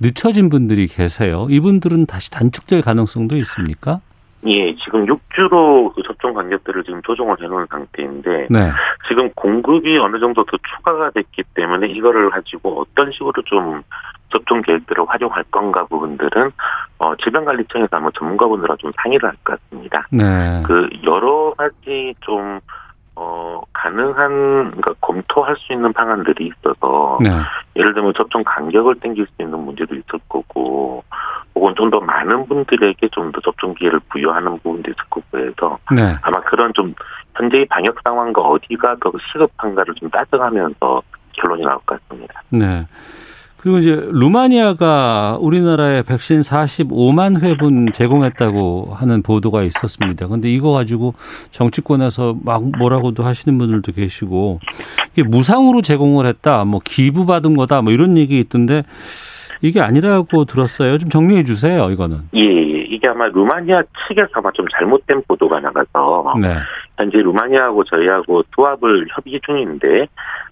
늦춰진 0.00 0.48
분들이 0.48 0.88
계세요. 0.88 1.46
이분들은 1.50 2.06
다시 2.06 2.30
단축될 2.30 2.82
가능성도 2.82 3.36
있습니까? 3.38 4.00
예, 4.46 4.74
지금 4.76 5.04
6주로 5.06 5.94
그 5.94 6.02
접종 6.02 6.32
간격들을 6.32 6.84
지금 6.84 7.02
조정을 7.02 7.36
해놓은 7.42 7.66
상태인데 7.70 8.46
네. 8.48 8.70
지금 9.08 9.30
공급이 9.34 9.98
어느 9.98 10.18
정도 10.18 10.44
더 10.44 10.56
추가가 10.76 11.10
됐기 11.10 11.42
때문에 11.54 11.88
이거를 11.88 12.30
가지고 12.30 12.80
어떤 12.80 13.12
식으로 13.12 13.42
좀 13.44 13.82
접종 14.30 14.62
계획들을 14.62 15.04
활용할 15.08 15.44
건가 15.50 15.84
부분들은 15.90 16.52
어, 16.98 17.16
질병관리청에서 17.16 17.88
한번 17.96 18.12
전문가분들과 18.18 18.76
좀 18.76 18.92
상의를 19.02 19.28
할 19.28 19.36
것 19.44 19.60
같습니다. 19.60 20.06
네. 20.10 20.62
그 20.66 20.88
여러 21.04 21.52
가지 21.56 22.14
좀 22.20 22.60
어, 23.16 23.60
가능한, 23.74 24.70
그러니까 24.70 24.94
검토할 25.02 25.54
수 25.58 25.74
있는 25.74 25.92
방안들이 25.92 26.46
있어서, 26.46 27.18
네. 27.20 27.28
예를 27.76 27.92
들면 27.92 28.14
접종 28.16 28.42
간격을 28.44 28.94
땡길 29.00 29.26
수 29.26 29.42
있는 29.42 29.58
문제도 29.58 29.94
있을 29.94 30.18
거고, 30.26 30.42
혹은 31.60 31.74
좀 31.76 31.90
더 31.90 32.00
많은 32.00 32.46
분들에게 32.46 33.08
좀 33.12 33.32
더 33.32 33.40
접종 33.40 33.74
기회를 33.74 34.00
부여하는 34.08 34.58
부분도 34.58 34.90
있을 34.90 35.02
거고 35.10 35.38
해서, 35.38 35.78
네. 35.94 36.16
아마 36.22 36.40
그런 36.40 36.72
좀, 36.74 36.94
현재의 37.36 37.66
방역 37.66 37.96
상황과 38.02 38.40
어디가 38.42 38.96
더 39.02 39.12
시급한가를 39.32 39.94
좀 39.94 40.08
따져가면서 40.10 41.02
결론이 41.32 41.62
나올 41.62 41.78
것 41.86 42.00
같습니다. 42.08 42.42
네. 42.50 42.86
그리고 43.56 43.78
이제 43.78 43.94
루마니아가 44.10 45.36
우리나라에 45.38 46.02
백신 46.02 46.40
45만 46.40 47.42
회분 47.42 47.92
제공했다고 47.92 48.94
하는 48.94 49.22
보도가 49.22 49.62
있었습니다. 49.64 50.28
근데 50.28 50.50
이거 50.50 50.72
가지고 50.72 51.14
정치권에서 51.50 52.36
막 52.42 52.62
뭐라고도 52.78 53.22
하시는 53.22 53.58
분들도 53.58 53.92
계시고 53.92 54.60
이게 55.12 55.22
무상으로 55.24 55.82
제공을 55.82 56.24
했다, 56.24 56.64
뭐 56.64 56.80
기부받은 56.82 57.54
거다, 57.56 57.82
뭐 57.82 57.92
이런 57.92 58.16
얘기 58.16 58.38
있던데 58.38 58.82
이게 59.62 59.80
아니라고 59.80 60.44
들었어요. 60.44 60.98
좀 60.98 61.08
정리해 61.08 61.44
주세요, 61.44 61.90
이거는. 61.90 62.28
예, 62.34 62.40
예. 62.40 62.80
이게 62.88 63.08
아마 63.08 63.28
루마니아 63.28 63.82
측에서 64.08 64.28
아마 64.34 64.50
좀 64.52 64.66
잘못된 64.68 65.22
보도가 65.28 65.60
나가서 65.60 66.34
네. 66.40 66.56
현재 66.96 67.18
루마니아하고 67.18 67.84
저희하고 67.84 68.42
조합을 68.54 69.06
협의 69.14 69.40
중인데 69.44 70.06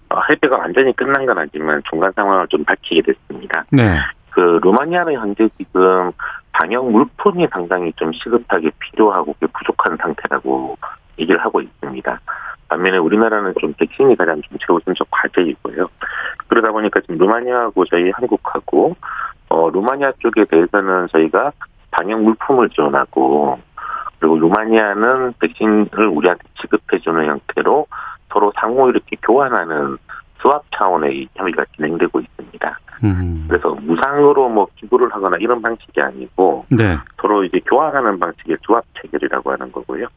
어, 0.09 0.19
협의가 0.27 0.57
완전히 0.57 0.95
끝난 0.95 1.25
건 1.25 1.37
아니지만 1.37 1.81
중간 1.89 2.11
상황을 2.15 2.47
좀 2.47 2.63
밝히게 2.63 3.01
됐습니다. 3.01 3.65
네. 3.71 3.99
그 4.31 4.59
루마니아는 4.63 5.13
현재 5.13 5.47
지금 5.57 6.11
방역 6.51 6.89
물품이 6.89 7.47
상당히 7.51 7.91
좀 7.95 8.11
시급하게 8.13 8.71
필요하고 8.79 9.35
부족한 9.39 9.97
상태라고 9.97 10.77
얘기를 11.19 11.39
하고 11.43 11.61
있습니다. 11.61 12.19
반면에 12.69 12.97
우리나라는 12.97 13.53
좀 13.59 13.73
백신이 13.73 14.15
가장 14.15 14.41
좀 14.43 14.57
최우선적 14.65 15.07
과제이고요. 15.11 15.87
그러다 16.47 16.71
보니까 16.71 17.01
지금 17.01 17.17
루마니아하고 17.17 17.85
저희 17.85 18.11
한국하고 18.11 18.95
어 19.49 19.69
루마니아 19.71 20.13
쪽에 20.19 20.45
대해서는 20.45 21.07
저희가 21.11 21.51
방역 21.91 22.21
물품을 22.21 22.69
지원하고 22.69 23.59
그리고 24.19 24.37
루마니아는 24.37 25.33
백신을 25.39 26.07
우리한테 26.07 26.43
지급해주는 26.61 27.25
형태로 27.25 27.87
서로 28.31 28.51
상호 28.55 28.89
이렇게 28.89 29.15
교환하는 29.23 29.97
수합 30.41 30.63
차원의 30.75 31.27
협의가 31.35 31.65
진행되고 31.75 32.19
있습니다. 32.19 32.79
음. 33.03 33.45
그래서 33.47 33.75
무상으로 33.81 34.49
뭐 34.49 34.67
기부를 34.75 35.11
하거나 35.13 35.37
이런 35.39 35.61
방식이 35.61 35.99
아니고 35.99 36.65
네. 36.69 36.97
서로 37.19 37.43
이제 37.43 37.59
교환하는 37.65 38.19
방식의 38.19 38.57
조합 38.61 38.83
체결이라고 39.01 39.51
하는 39.51 39.71
거고요. 39.71 40.07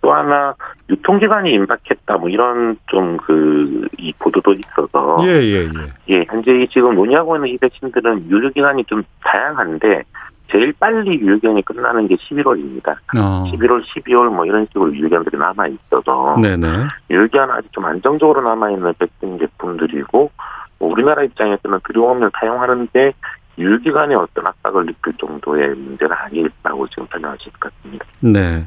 또 0.00 0.12
하나 0.12 0.54
유통기간이 0.88 1.52
임박했다 1.52 2.18
뭐 2.18 2.28
이런 2.28 2.76
좀 2.86 3.16
그 3.18 3.84
이 4.04 4.12
보도도 4.18 4.52
있어서 4.52 5.16
예예예 5.22 5.64
예, 5.64 5.64
예. 5.64 6.14
예, 6.14 6.24
현재 6.28 6.66
지금 6.70 6.94
논의하고 6.94 7.36
있는 7.36 7.48
이 7.48 7.58
백신들은 7.58 8.30
유효 8.30 8.50
기간이 8.50 8.84
좀 8.84 9.02
다양한데 9.22 10.02
제일 10.50 10.74
빨리 10.78 11.18
유효기간이 11.18 11.62
끝나는 11.62 12.06
게 12.06 12.16
11월입니다. 12.16 12.90
어. 13.18 13.44
11월, 13.50 13.82
12월 13.82 14.28
뭐 14.28 14.44
이런 14.44 14.66
식으로 14.66 14.94
유효기간들이 14.94 15.38
남아 15.38 15.68
있어서 15.68 16.36
네네. 16.40 16.68
유효기간 17.10 17.50
아직 17.50 17.72
좀 17.72 17.86
안정적으로 17.86 18.42
남아 18.42 18.70
있는 18.70 18.92
백신 18.98 19.38
제품들이고 19.38 20.30
뭐 20.78 20.92
우리나라 20.92 21.22
입장에서는 21.24 21.78
들여오면 21.88 22.30
사용하는데 22.38 23.12
유효기간에 23.56 24.14
어떤 24.14 24.46
압박을 24.46 24.86
느낄 24.86 25.14
정도의 25.18 25.70
문제는 25.70 26.14
아니라고 26.14 26.88
지금 26.88 27.06
설명하실 27.10 27.52
것 27.52 27.72
같습니다. 27.72 28.04
네. 28.20 28.66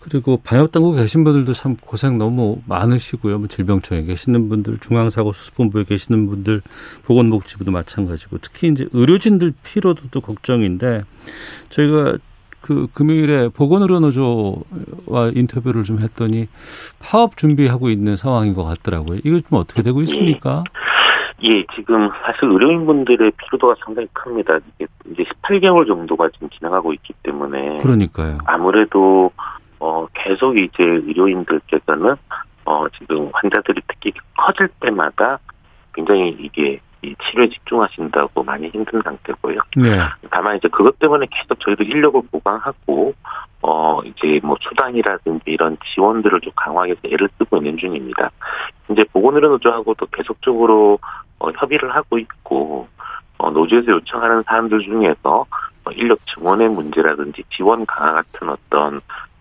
그리고 0.00 0.40
방역 0.42 0.72
당국에 0.72 1.02
계신 1.02 1.24
분들도 1.24 1.52
참 1.52 1.76
고생 1.76 2.18
너무 2.18 2.60
많으시고요. 2.66 3.38
뭐 3.38 3.48
질병청에 3.48 4.02
계시는 4.02 4.48
분들, 4.48 4.78
중앙사고수습본부에 4.78 5.84
계시는 5.84 6.26
분들, 6.26 6.62
보건복지부도 7.04 7.70
마찬가지고 7.70 8.38
특히 8.38 8.68
이제 8.68 8.86
의료진들 8.92 9.52
피로도도 9.62 10.20
걱정인데 10.20 11.02
저희가 11.68 12.16
그 12.60 12.88
금요일에 12.92 13.48
보건의료노조와 13.48 15.32
인터뷰를 15.34 15.84
좀 15.84 15.98
했더니 15.98 16.48
파업 16.98 17.36
준비하고 17.36 17.88
있는 17.88 18.16
상황인 18.16 18.54
것 18.54 18.64
같더라고요. 18.64 19.20
이거 19.24 19.40
좀 19.40 19.58
어떻게 19.58 19.82
되고 19.82 20.00
있습니까? 20.02 20.64
예, 21.42 21.64
지금 21.74 22.10
사실 22.22 22.44
의료인분들의 22.44 23.32
피로도가 23.38 23.76
상당히 23.82 24.08
큽니다. 24.12 24.58
이제 25.08 25.24
18개월 25.24 25.86
정도가 25.86 26.28
지금 26.34 26.50
지나가고 26.50 26.92
있기 26.94 27.14
때문에 27.22 27.78
그러니까요. 27.78 28.38
아무래도 28.44 29.32
어 29.80 30.06
계속 30.14 30.56
이제 30.56 30.82
의료인들께서는 30.84 32.14
어 32.66 32.88
지금 32.98 33.30
환자들이 33.32 33.80
특히 33.88 34.12
커질 34.36 34.68
때마다 34.80 35.38
굉장히 35.94 36.36
이게 36.38 36.80
이 37.02 37.14
치료에 37.24 37.48
집중하신다고 37.48 38.42
많이 38.44 38.68
힘든 38.68 39.00
상태고요. 39.02 39.58
네. 39.76 39.98
다만 40.30 40.56
이제 40.56 40.68
그것 40.68 40.98
때문에 40.98 41.26
계속 41.30 41.58
저희도 41.60 41.84
인력을 41.84 42.20
보강하고 42.30 43.14
어 43.62 44.00
이제 44.02 44.38
뭐 44.42 44.56
수당이라든지 44.60 45.44
이런 45.46 45.78
지원들을 45.94 46.40
좀 46.42 46.52
강화해서 46.54 47.00
애를 47.06 47.28
쓰고 47.38 47.56
있는 47.56 47.78
중입니다. 47.78 48.30
이제 48.90 49.04
보건의료노조하고도 49.12 50.06
계속적으로 50.12 50.98
어, 51.38 51.50
협의를 51.50 51.94
하고 51.94 52.18
있고 52.18 52.88
어, 53.38 53.50
노조에서 53.50 53.92
요청하는 53.92 54.42
사람들 54.42 54.80
중에서 54.80 55.46
어, 55.84 55.90
인력 55.92 56.18
증원의 56.26 56.68
문제라든지 56.68 57.42
지원 57.50 57.86
강화 57.86 58.12
같은 58.12 58.50
어떤 58.50 59.00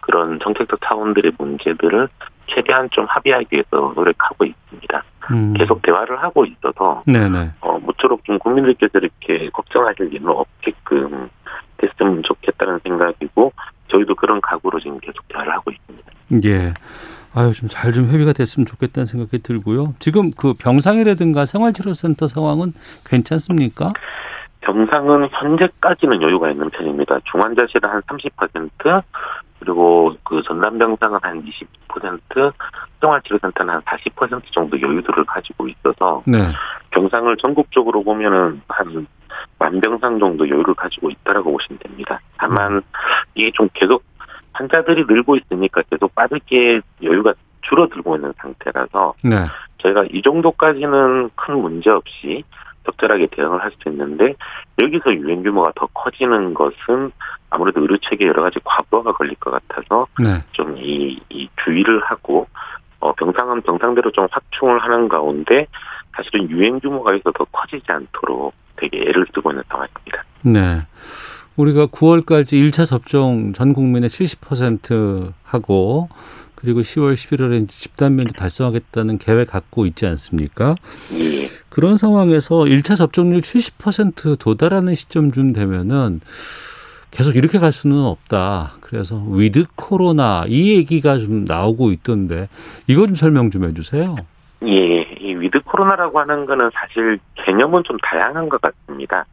그런 0.09 0.39
정책적 0.39 0.79
차원들의 0.83 1.33
문제들을 1.37 2.09
최대한 2.47 2.89
좀 2.89 3.05
합의하기 3.07 3.47
위해서 3.51 3.93
노력하고 3.95 4.43
있습니다. 4.43 5.03
음. 5.31 5.53
계속 5.53 5.83
대화를 5.83 6.21
하고 6.23 6.45
있어서 6.45 7.03
네네. 7.05 7.51
어, 7.61 7.77
모쪼록 7.77 8.25
좀 8.25 8.39
국민들께서 8.39 8.97
이렇게 8.97 9.49
걱정하실 9.51 10.11
일은 10.11 10.27
없게끔 10.29 11.29
됐으면 11.77 12.23
좋겠다는 12.23 12.79
생각이고 12.83 13.53
저희도 13.89 14.15
그런 14.15 14.41
각오로 14.41 14.79
지금 14.79 14.99
계속 14.99 15.27
대화를 15.27 15.53
하고 15.53 15.71
있습니다. 15.71 16.11
예. 16.45 16.73
아유 17.35 17.53
좀 17.53 17.69
잘좀 17.69 18.05
좀 18.05 18.11
협의가 18.11 18.33
됐으면 18.33 18.65
좋겠다는 18.65 19.05
생각이 19.05 19.43
들고요. 19.43 19.93
지금 19.99 20.31
그 20.31 20.53
병상이라든가 20.59 21.45
생활치료센터 21.45 22.25
상황은 22.25 22.73
괜찮습니까? 23.05 23.93
병상은 24.61 25.29
현재까지는 25.31 26.21
여유가 26.21 26.51
있는 26.51 26.69
편입니다. 26.69 27.19
중환자실은 27.31 27.89
한 27.89 28.01
30%, 28.01 29.03
그리고 29.59 30.15
그 30.23 30.41
전담병상은 30.43 31.19
한 31.21 31.43
20%, 31.43 32.53
생활치료센터는 32.99 33.73
한 33.73 33.81
40% 33.81 34.41
정도 34.51 34.79
여유도를 34.79 35.25
가지고 35.25 35.67
있어서 35.67 36.23
네. 36.25 36.51
병상을 36.91 37.35
전국적으로 37.37 38.03
보면은 38.03 38.61
한 38.67 39.07
만병상 39.57 40.19
정도 40.19 40.47
여유를 40.47 40.73
가지고 40.73 41.09
있다라고 41.09 41.51
보시면 41.51 41.79
됩니다. 41.79 42.19
다만 42.37 42.75
음. 42.75 42.81
이게 43.35 43.51
좀 43.51 43.69
계속 43.73 44.03
환자들이 44.53 45.05
늘고 45.07 45.37
있으니까 45.37 45.81
계속 45.89 46.13
빠르게 46.15 46.81
여유가 47.03 47.33
줄어들고 47.61 48.15
있는 48.15 48.33
상태라서 48.37 49.13
네. 49.23 49.45
저희가 49.79 50.05
이 50.11 50.21
정도까지는 50.21 51.29
큰 51.35 51.59
문제 51.59 51.89
없이 51.89 52.43
적절하게 52.91 53.27
대응을 53.31 53.61
할 53.63 53.71
수 53.81 53.89
있는데 53.89 54.35
여기서 54.81 55.13
유행 55.13 55.43
규모가 55.43 55.71
더 55.75 55.87
커지는 55.93 56.53
것은 56.53 57.11
아무래도 57.49 57.81
의료 57.81 57.97
체계 57.97 58.25
여러 58.27 58.43
가지 58.43 58.59
과부하가 58.63 59.13
걸릴 59.13 59.35
것 59.35 59.51
같아서 59.51 60.07
네. 60.19 60.43
좀이 60.51 61.19
이 61.29 61.49
주의를 61.63 62.01
하고 62.03 62.47
어 62.99 63.13
병상은 63.13 63.61
병상대로 63.61 64.11
좀 64.11 64.27
확충을 64.29 64.79
하는 64.79 65.07
가운데 65.07 65.67
사실은 66.15 66.49
유행 66.49 66.79
규모가 66.79 67.13
여기서 67.13 67.31
더 67.31 67.45
커지지 67.45 67.85
않도록 67.91 68.53
되게 68.75 68.99
애를 68.99 69.25
쓰고 69.33 69.51
있는 69.51 69.63
상황입니다. 69.69 70.23
네. 70.41 70.81
우리가 71.55 71.87
9월까지 71.87 72.53
1차 72.53 72.85
접종 72.85 73.53
전 73.53 73.73
국민의 73.73 74.09
70% 74.09 75.33
하고 75.43 76.09
그리고 76.59 76.81
10월, 76.81 77.13
11월에 77.13 77.69
집단 77.69 78.15
면접 78.15 78.35
달성하겠다는 78.35 79.17
계획 79.17 79.49
갖고 79.49 79.85
있지 79.85 80.05
않습니까? 80.05 80.75
예. 81.13 81.49
그런 81.69 81.95
상황에서 81.95 82.55
1차 82.55 82.97
접종률 82.97 83.41
70% 83.41 84.37
도달하는 84.39 84.93
시점쯤 84.93 85.53
되면은 85.53 86.19
계속 87.11 87.35
이렇게 87.35 87.59
갈 87.59 87.71
수는 87.71 88.03
없다. 88.03 88.73
그래서 88.81 89.23
위드 89.29 89.65
코로나 89.75 90.43
이 90.47 90.75
얘기가 90.75 91.17
좀 91.17 91.45
나오고 91.45 91.91
있던데 91.91 92.49
이거 92.87 93.05
좀 93.07 93.15
설명 93.15 93.49
좀 93.51 93.63
해주세요. 93.63 94.15
예, 94.65 95.01
이 95.19 95.35
위드 95.35 95.61
코로나라고 95.61 96.19
하는 96.19 96.45
거는 96.45 96.69
사실 96.73 97.19
개념은 97.35 97.83
좀 97.85 97.97
다양한 98.03 98.49
것 98.49 98.59
같습니다. 98.61 99.25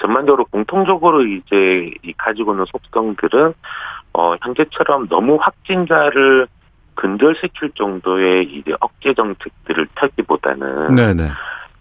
전반적으로 0.00 0.46
공통적으로 0.46 1.24
이제 1.24 1.92
가지고 2.16 2.54
있는 2.54 2.64
속성들은 2.72 3.54
어 4.16 4.34
현재처럼 4.42 5.08
너무 5.08 5.36
확진자를 5.38 6.46
근절시킬 6.94 7.72
정도의 7.74 8.44
이제 8.44 8.72
억제 8.80 9.12
정책들을 9.12 9.88
펴기보다는 9.94 10.94
네네. 10.94 11.30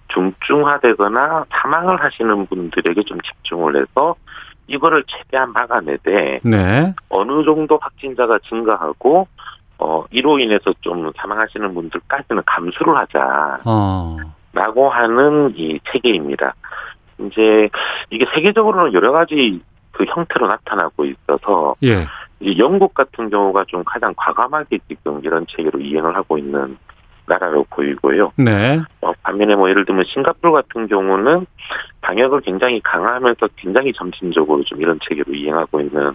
중증화되거나 0.10 1.46
사망을 1.50 2.04
하시는 2.04 2.46
분들에게 2.48 3.04
좀 3.04 3.20
집중을 3.22 3.78
해서 3.78 4.16
이거를 4.68 5.06
최대한 5.08 5.54
막아내되 5.54 6.42
네. 6.44 6.94
어느 7.08 7.46
정도 7.46 7.80
확진자가 7.82 8.40
증가하고 8.50 9.30
어 9.78 10.04
이로 10.12 10.40
인해서 10.40 10.74
좀 10.82 11.10
사망하시는 11.16 11.74
분들까지는 11.74 12.44
감수를 12.46 12.98
하자. 12.98 13.60
어. 13.64 14.18
라고 14.52 14.90
하는 14.90 15.54
이 15.56 15.80
체계입니다. 15.92 16.54
이제 17.20 17.70
이게 18.10 18.26
세계적으로는 18.34 18.94
여러 18.94 19.12
가지 19.12 19.62
그 19.92 20.06
형태로 20.06 20.48
나타나고 20.48 21.06
있어서 21.06 21.76
예. 21.84 22.06
이 22.40 22.58
영국 22.60 22.94
같은 22.94 23.30
경우가 23.30 23.66
좀 23.68 23.84
가장 23.84 24.14
과감하게 24.18 24.80
지금 24.88 25.22
이런 25.24 25.46
체계로 25.48 25.80
이행을 25.80 26.16
하고 26.16 26.38
있는 26.38 26.78
나라로 27.28 27.66
보이고요. 27.70 28.34
네. 28.38 28.80
어, 29.02 29.12
반면에 29.24 29.56
뭐 29.56 29.70
예를 29.70 29.86
들면 29.86 30.06
싱가폴 30.06 30.52
같은 30.52 30.88
경우는 30.88 31.46
방역을 32.02 32.42
굉장히 32.42 32.80
강화하면서 32.82 33.48
굉장히 33.56 33.92
점진적으로 33.94 34.64
좀 34.64 34.82
이런 34.82 35.00
체계로 35.08 35.34
이행하고 35.34 35.80
있는 35.80 36.14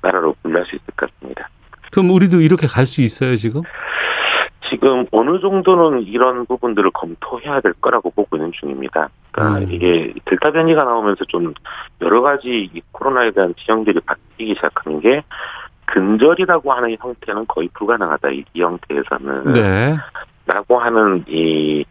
나라로 0.00 0.34
분류할 0.42 0.64
수 0.66 0.76
있을 0.76 0.86
것 0.96 1.10
같습니다. 1.10 1.48
그럼 1.90 2.10
우리도 2.10 2.40
이렇게 2.40 2.66
갈 2.66 2.86
수 2.86 3.02
있어요 3.02 3.36
지금? 3.36 3.60
지금 4.68 5.06
어느 5.12 5.38
정도는 5.40 6.02
이런 6.02 6.44
부분들을 6.46 6.90
검토해야 6.92 7.60
될 7.60 7.72
거라고 7.74 8.10
보고 8.10 8.36
있는 8.36 8.50
중입니다. 8.52 9.08
그러니까 9.30 9.60
음. 9.60 9.70
이게 9.70 10.12
델타 10.24 10.50
변이가 10.52 10.82
나오면서 10.82 11.24
좀 11.26 11.54
여러 12.00 12.22
가지 12.22 12.68
이 12.72 12.80
코로나에 12.92 13.30
대한 13.30 13.54
지형들이 13.56 14.00
바뀌기 14.00 14.54
시작하는 14.54 15.00
게 15.00 15.22
근절이라고 15.96 16.74
하는 16.74 16.94
형태는 17.00 17.46
거의 17.46 17.70
불가능하다 17.72 18.28
이, 18.28 18.44
이 18.52 18.60
형태에서는 18.60 19.52
네. 19.54 19.96
라고 20.44 20.78
하는 20.78 21.24
이, 21.26 21.86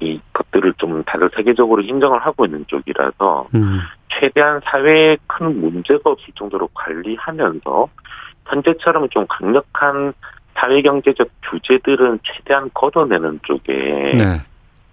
이 0.00 0.20
것들을 0.32 0.74
좀 0.78 1.04
다들 1.04 1.30
세계적으로 1.36 1.80
인정을 1.80 2.18
하고 2.18 2.44
있는 2.44 2.64
쪽이라서 2.66 3.48
음. 3.54 3.78
최대한 4.08 4.60
사회에 4.64 5.16
큰 5.28 5.60
문제가 5.60 6.10
없을 6.10 6.34
정도로 6.34 6.68
관리하면서 6.74 7.88
현재처럼 8.46 9.08
좀 9.10 9.26
강력한 9.28 10.12
사회경제적 10.56 11.28
규제들은 11.48 12.18
최대한 12.24 12.68
걷어내는 12.74 13.40
쪽에 13.44 13.72
네. 14.18 14.42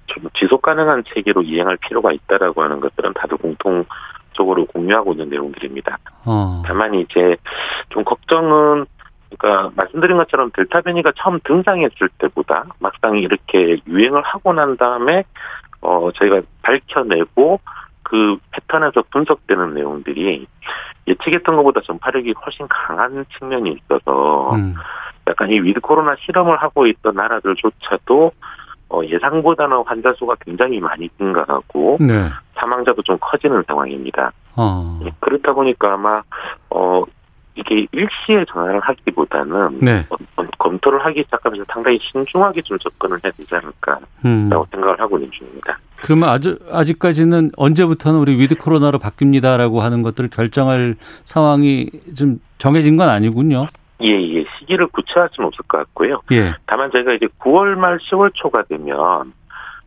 좀 0.05 0.29
지속 0.35 0.61
가능한 0.61 1.05
체계로 1.07 1.41
이행할 1.41 1.77
필요가 1.77 2.11
있다라고 2.11 2.61
하는 2.61 2.79
것들은 2.81 3.13
다들 3.13 3.37
공통 3.37 3.83
적으로 4.33 4.65
공유하고 4.65 5.13
있는 5.13 5.29
내용들입니다. 5.29 5.97
어. 6.25 6.61
다만 6.65 6.93
이제 6.95 7.35
좀 7.89 8.03
걱정은 8.03 8.85
그러니까 9.37 9.71
말씀드린 9.75 10.17
것처럼 10.17 10.51
델타 10.51 10.81
변이가 10.81 11.13
처음 11.17 11.39
등장했을 11.43 12.09
때보다 12.19 12.65
막상 12.79 13.17
이렇게 13.17 13.77
유행을 13.87 14.21
하고 14.21 14.53
난 14.53 14.77
다음에 14.77 15.23
어 15.81 16.11
저희가 16.13 16.41
밝혀내고 16.61 17.59
그 18.03 18.37
패턴에서 18.51 19.03
분석되는 19.11 19.73
내용들이 19.73 20.45
예측했던 21.07 21.55
것보다 21.55 21.81
전파력이 21.81 22.33
훨씬 22.45 22.67
강한 22.69 23.25
측면이 23.37 23.71
있어서 23.71 24.55
음. 24.55 24.75
약간 25.27 25.49
이 25.49 25.59
위드 25.59 25.79
코로나 25.79 26.15
실험을 26.19 26.57
하고 26.57 26.85
있던 26.85 27.15
나라들조차도 27.15 28.31
어, 28.89 29.01
예상보다는 29.03 29.83
환자 29.85 30.13
수가 30.13 30.35
굉장히 30.41 30.79
많이 30.79 31.09
증가하고 31.17 31.97
네. 31.99 32.29
사망자도 32.55 33.01
좀 33.03 33.17
커지는 33.19 33.63
상황입니다. 33.67 34.31
어. 34.55 34.99
예, 35.05 35.11
그렇다 35.19 35.53
보니까 35.53 35.93
아마 35.93 36.21
어 36.69 37.03
이게 37.55 37.85
일시에 37.91 38.45
전환을 38.49 38.79
하기보다는 38.79 39.79
네. 39.79 40.05
어, 40.09 40.15
어, 40.37 40.45
검토를 40.57 41.05
하기 41.05 41.23
시작하면서 41.23 41.65
상당히 41.71 41.99
신중하게 42.01 42.61
좀 42.63 42.77
접근을 42.79 43.19
해야 43.23 43.31
되지 43.31 43.55
않을까라고 43.55 44.05
음. 44.25 44.49
생각을 44.71 44.99
하고 44.99 45.17
있는 45.17 45.31
중입니다. 45.31 45.77
그러면 46.03 46.29
아주 46.29 46.57
아직까지는 46.71 47.51
언제부터는 47.55 48.19
우리 48.19 48.37
위드 48.37 48.55
코로나로 48.55 48.99
바뀝니다라고 48.99 49.79
하는 49.79 50.01
것들을 50.01 50.29
결정할 50.31 50.95
상황이 51.23 51.89
좀 52.17 52.39
정해진 52.57 52.97
건 52.97 53.09
아니군요. 53.09 53.67
예, 54.01 54.09
예. 54.09 54.45
시기를 54.59 54.87
구체할 54.87 55.29
수는 55.31 55.47
없을 55.47 55.63
것 55.65 55.77
같고요. 55.77 56.21
예. 56.33 56.53
다만 56.65 56.91
저희가 56.91 57.13
이제 57.13 57.27
9월 57.39 57.75
말 57.75 57.99
10월 57.99 58.31
초가 58.33 58.63
되면 58.63 59.31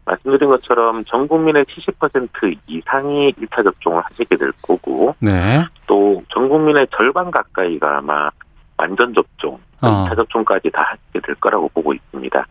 말씀드린 0.07 0.49
것처럼 0.49 1.05
전 1.05 1.29
국민의 1.29 1.65
70% 1.65 2.57
이상이 2.67 3.33
1차 3.33 3.65
접종을 3.65 4.03
하시게 4.05 4.37
될 4.37 4.53
거고 4.63 5.15
네. 5.21 5.67
또 5.87 6.07
전 6.37 6.51
국민의 6.51 6.87
절반 6.95 7.31
가까이가 7.31 7.99
아마 7.99 8.29
완전 8.77 9.15
접종, 9.15 9.59
어. 9.81 10.05
2차 10.05 10.17
접종까지 10.17 10.71
다 10.71 10.83
하게 10.83 11.21
될 11.27 11.35
거라고 11.37 11.69
보고 11.71 11.95
있습니다. 11.95 12.47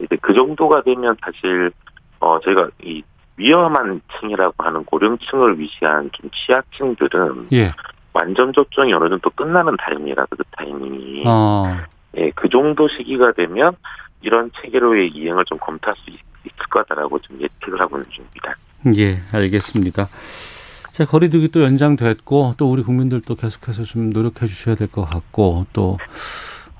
이제 0.00 0.16
그 0.20 0.34
정도가 0.34 0.82
되면 0.82 1.16
사실 1.24 1.70
어 2.18 2.40
저희가 2.40 2.70
이 2.82 3.02
위험한 3.36 4.00
층이라고 4.18 4.54
하는 4.58 4.84
고령층을 4.84 5.60
위시한 5.60 6.10
좀 6.12 6.28
취약층들은 6.30 7.48
예. 7.52 7.72
완전 8.12 8.52
접종이 8.52 8.92
어느 8.92 9.08
정도 9.08 9.30
끝나는 9.30 9.76
타임이라 9.76 10.26
그 10.30 10.36
타이밍이 10.56 11.22
어. 11.26 11.76
예, 12.16 12.30
그 12.34 12.48
정도 12.48 12.88
시기가 12.88 13.32
되면 13.32 13.76
이런 14.22 14.50
체계로의 14.60 15.10
이행을 15.10 15.44
좀 15.44 15.58
검토할 15.58 15.96
수 15.98 16.10
있, 16.10 16.18
있을 16.44 16.56
거다라고 16.70 17.18
좀 17.20 17.40
예측을 17.40 17.80
하고 17.80 17.96
있는 17.98 18.10
중입니다. 18.10 18.54
예, 18.96 19.20
알겠습니다. 19.32 20.06
자, 20.92 21.04
거리두기 21.06 21.48
또 21.48 21.62
연장됐고 21.62 22.54
또 22.56 22.70
우리 22.70 22.82
국민들도 22.82 23.34
계속해서 23.34 23.82
좀 23.84 24.10
노력해 24.10 24.46
주셔야 24.46 24.74
될 24.74 24.88
것 24.88 25.04
같고 25.04 25.66
또 25.72 25.98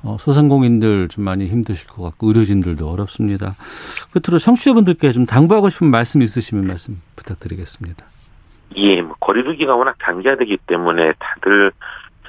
어, 0.04 0.18
소상공인들 0.20 1.08
좀 1.08 1.24
많이 1.24 1.46
힘드실 1.48 1.88
것 1.88 2.02
같고 2.02 2.28
의료진들도 2.28 2.88
어렵습니다. 2.88 3.54
끝으로 4.12 4.38
청취자분들께 4.38 5.12
좀 5.12 5.24
당부하고 5.24 5.70
싶은 5.70 5.86
말씀 5.88 6.20
있으시면 6.20 6.66
말씀 6.66 7.00
부탁드리겠습니다. 7.16 8.04
예, 8.76 9.00
뭐 9.00 9.16
거리두기가 9.20 9.74
워낙 9.74 9.96
단계화되기 9.98 10.58
때문에 10.66 11.14
다들 11.18 11.72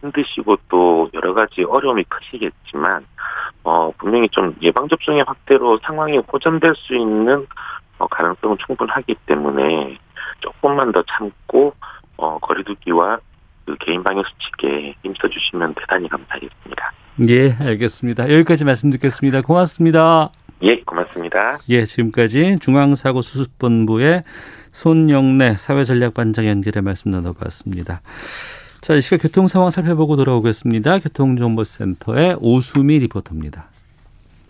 힘드시고 0.01 0.57
또 0.69 1.09
여러 1.13 1.33
가지 1.33 1.63
어려움이 1.63 2.03
크시겠지만 2.05 3.05
어 3.63 3.91
분명히 3.97 4.29
좀 4.29 4.55
예방 4.61 4.87
접종의 4.87 5.23
확대로 5.25 5.79
상황이 5.83 6.17
호전될 6.17 6.73
수 6.75 6.95
있는 6.95 7.45
어, 7.97 8.07
가능성은 8.07 8.57
충분하기 8.65 9.15
때문에 9.25 9.97
조금만 10.41 10.91
더 10.91 11.03
참고 11.03 11.73
어 12.17 12.37
거리두기와 12.39 13.19
그 13.65 13.75
개인 13.79 14.03
방역 14.03 14.25
수칙에 14.27 14.95
힘써 15.03 15.27
주시면 15.27 15.73
대단히 15.75 16.07
감사하겠습니다. 16.09 16.91
예, 17.29 17.53
알겠습니다. 17.59 18.29
여기까지 18.29 18.65
말씀 18.65 18.89
듣겠습니다. 18.91 19.41
고맙습니다. 19.41 20.31
예, 20.61 20.81
고맙습니다. 20.81 21.57
예, 21.69 21.85
지금까지 21.85 22.59
중앙사고수습본부의 22.59 24.23
손영래 24.71 25.55
사회전략반장 25.57 26.47
연결해 26.47 26.81
말씀 26.81 27.11
나눠봤습니다. 27.11 28.01
자, 28.85 28.93
이 28.93 29.01
시각 29.01 29.23
교통 29.23 29.47
상황 29.47 29.71
살펴보고 29.71 30.15
돌아오겠습니다. 30.15 30.99
교통정보센터의 30.99 32.37
오수미 32.39 32.99
리포터입니다. 32.99 33.65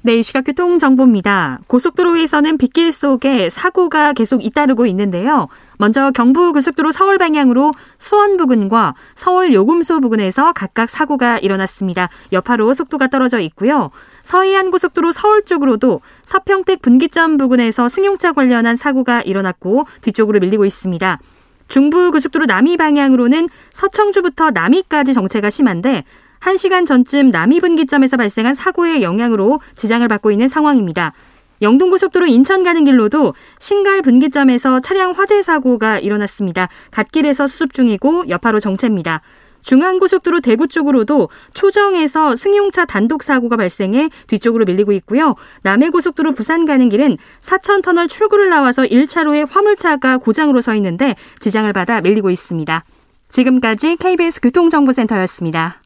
네, 0.02 0.18
이 0.18 0.24
시각 0.24 0.44
교통정보입니다. 0.44 1.60
고속도로에서는 1.68 2.58
빗길 2.58 2.92
속에 2.92 3.50
사고가 3.50 4.12
계속 4.12 4.44
잇따르고 4.44 4.88
있는데요. 4.88 5.48
먼저 5.78 6.12
경부고속도로 6.12 6.92
서울 6.92 7.18
방향으로 7.18 7.72
수원 7.98 8.36
부근과 8.36 8.94
서울 9.16 9.54
요금소 9.54 10.02
부근에서 10.02 10.52
각각 10.52 10.90
사고가 10.90 11.38
일어났습니다. 11.38 12.10
여파로 12.34 12.74
속도가 12.74 13.08
떨어져 13.08 13.40
있고요. 13.40 13.90
서해안 14.24 14.70
고속도로 14.70 15.14
서울 15.14 15.46
쪽으로도 15.46 16.02
서평택 16.24 16.82
분기점 16.82 17.38
부근에서 17.38 17.88
승용차 17.88 18.34
관련한 18.34 18.76
사고가 18.76 19.22
일어났고 19.22 19.86
뒤쪽으로 20.02 20.42
밀리고 20.42 20.66
있습니다. 20.66 21.20
중부고속도로 21.68 22.46
남이 22.46 22.78
방향으로는 22.78 23.50
서청주부터 23.74 24.52
남이까지 24.52 25.14
정체가 25.14 25.50
심한데 25.50 26.04
1시간 26.40 26.86
전쯤 26.86 27.32
남이 27.32 27.60
분기점에서 27.60 28.18
발생한 28.18 28.54
사고의 28.54 29.02
영향으로 29.02 29.60
지장을 29.76 30.08
받고 30.08 30.32
있는 30.32 30.48
상황입니다. 30.48 31.14
영동고속도로 31.62 32.28
인천 32.28 32.64
가는 32.64 32.84
길로도 32.86 33.34
신갈 33.60 34.02
분기점에서 34.02 34.82
차량 34.82 35.12
화재 35.12 35.42
사고가 35.42 36.00
일어났습니다. 36.00 36.68
갓길에서 36.92 37.48
수습 37.48 37.74
중이고 37.74 38.30
여파로 38.30 38.60
정체입니다. 38.60 39.22
중앙고속도로 39.66 40.40
대구 40.40 40.68
쪽으로도 40.68 41.30
초정에서 41.54 42.36
승용차 42.36 42.86
단독 42.86 43.24
사고가 43.24 43.58
발생해 43.58 44.10
뒤쪽으로 44.28 44.66
밀리고 44.66 44.94
있고요. 44.94 45.36
남해고속도로 45.64 46.34
부산 46.34 46.66
가는 46.66 46.88
길은 46.88 47.18
사천 47.40 47.82
터널 47.82 48.08
출구를 48.08 48.50
나와서 48.50 48.84
1차로에 48.84 49.48
화물차가 49.50 50.18
고장으로 50.18 50.62
서 50.62 50.76
있는데 50.76 51.16
지장을 51.40 51.72
받아 51.74 52.00
밀리고 52.00 52.30
있습니다. 52.30 52.86
지금까지 53.30 53.98
KBS 53.98 54.40
교통정보센터였습니다. 54.42 55.82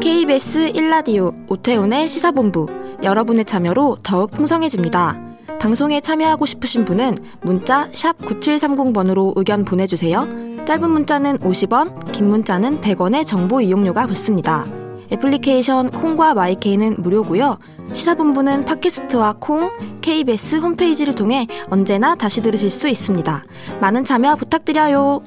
KBS 0.00 0.72
1라디오 0.72 1.34
오태훈의 1.50 2.06
시사본부 2.08 2.66
여러분의 3.02 3.44
참여로 3.44 3.98
더욱 4.02 4.30
풍성해집니다. 4.30 5.25
방송에 5.60 6.00
참여하고 6.00 6.46
싶으신 6.46 6.84
분은 6.84 7.16
문자 7.42 7.90
9730번으로 7.90 9.32
의견 9.36 9.64
보내주세요. 9.64 10.28
짧은 10.64 10.90
문자는 10.90 11.38
50원, 11.38 12.12
긴 12.12 12.28
문자는 12.28 12.80
100원의 12.80 13.24
정보 13.24 13.60
이용료가 13.60 14.06
붙습니다. 14.06 14.66
애플리케이션 15.12 15.90
콩과 15.90 16.34
마이케이는 16.34 16.96
무료고요. 16.98 17.58
시사본부는 17.92 18.64
팟캐스트와 18.64 19.36
콩, 19.38 19.70
KBS 20.00 20.56
홈페이지를 20.56 21.14
통해 21.14 21.46
언제나 21.70 22.14
다시 22.14 22.42
들으실 22.42 22.70
수 22.70 22.88
있습니다. 22.88 23.44
많은 23.80 24.04
참여 24.04 24.34
부탁드려요. 24.36 25.22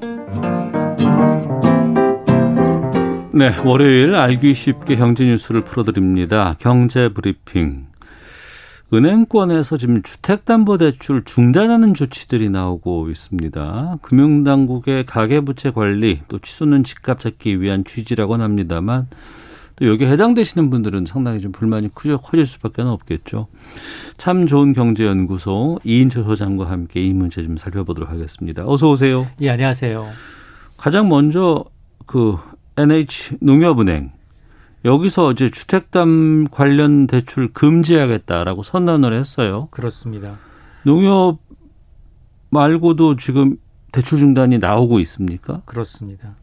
네, 3.32 3.56
월요일 3.64 4.14
알기 4.16 4.52
쉽게 4.52 4.96
경제 4.96 5.24
뉴스를 5.24 5.64
풀어드립니다. 5.64 6.56
경제 6.58 7.08
브리핑. 7.08 7.89
은행권에서 8.92 9.76
지금 9.76 10.02
주택담보대출 10.02 11.22
중단하는 11.24 11.94
조치들이 11.94 12.50
나오고 12.50 13.08
있습니다. 13.08 13.98
금융당국의 14.02 15.06
가계부채 15.06 15.70
관리 15.70 16.20
또 16.26 16.40
치솟는 16.40 16.82
집값 16.82 17.20
잡기 17.20 17.60
위한 17.60 17.84
취지라고는 17.84 18.44
합니다만 18.44 19.06
또 19.76 19.86
여기에 19.86 20.10
해당되시는 20.10 20.70
분들은 20.70 21.06
상당히 21.06 21.40
좀 21.40 21.52
불만이 21.52 21.94
커질, 21.94 22.16
커질 22.16 22.44
수밖에 22.44 22.82
없겠죠. 22.82 23.46
참 24.16 24.46
좋은 24.46 24.72
경제연구소 24.72 25.78
이인철 25.84 26.24
소장과 26.24 26.68
함께 26.68 27.00
이 27.00 27.12
문제 27.12 27.42
좀 27.42 27.56
살펴보도록 27.56 28.10
하겠습니다. 28.10 28.64
어서 28.66 28.90
오세요. 28.90 29.26
예, 29.40 29.50
안녕하세요. 29.50 30.06
가장 30.76 31.08
먼저 31.08 31.64
그 32.06 32.36
NH 32.76 33.36
농협은행 33.40 34.10
여기서 34.84 35.32
이제 35.32 35.50
주택담 35.50 36.46
관련 36.50 37.06
대출 37.06 37.52
금지하겠다라고 37.52 38.62
선언을 38.62 39.12
했어요. 39.12 39.68
그렇습니다. 39.70 40.38
농협 40.84 41.38
말고도 42.48 43.16
지금 43.16 43.56
대출 43.92 44.18
중단이 44.18 44.58
나오고 44.58 45.00
있습니까? 45.00 45.62
그렇습니다. 45.66 46.36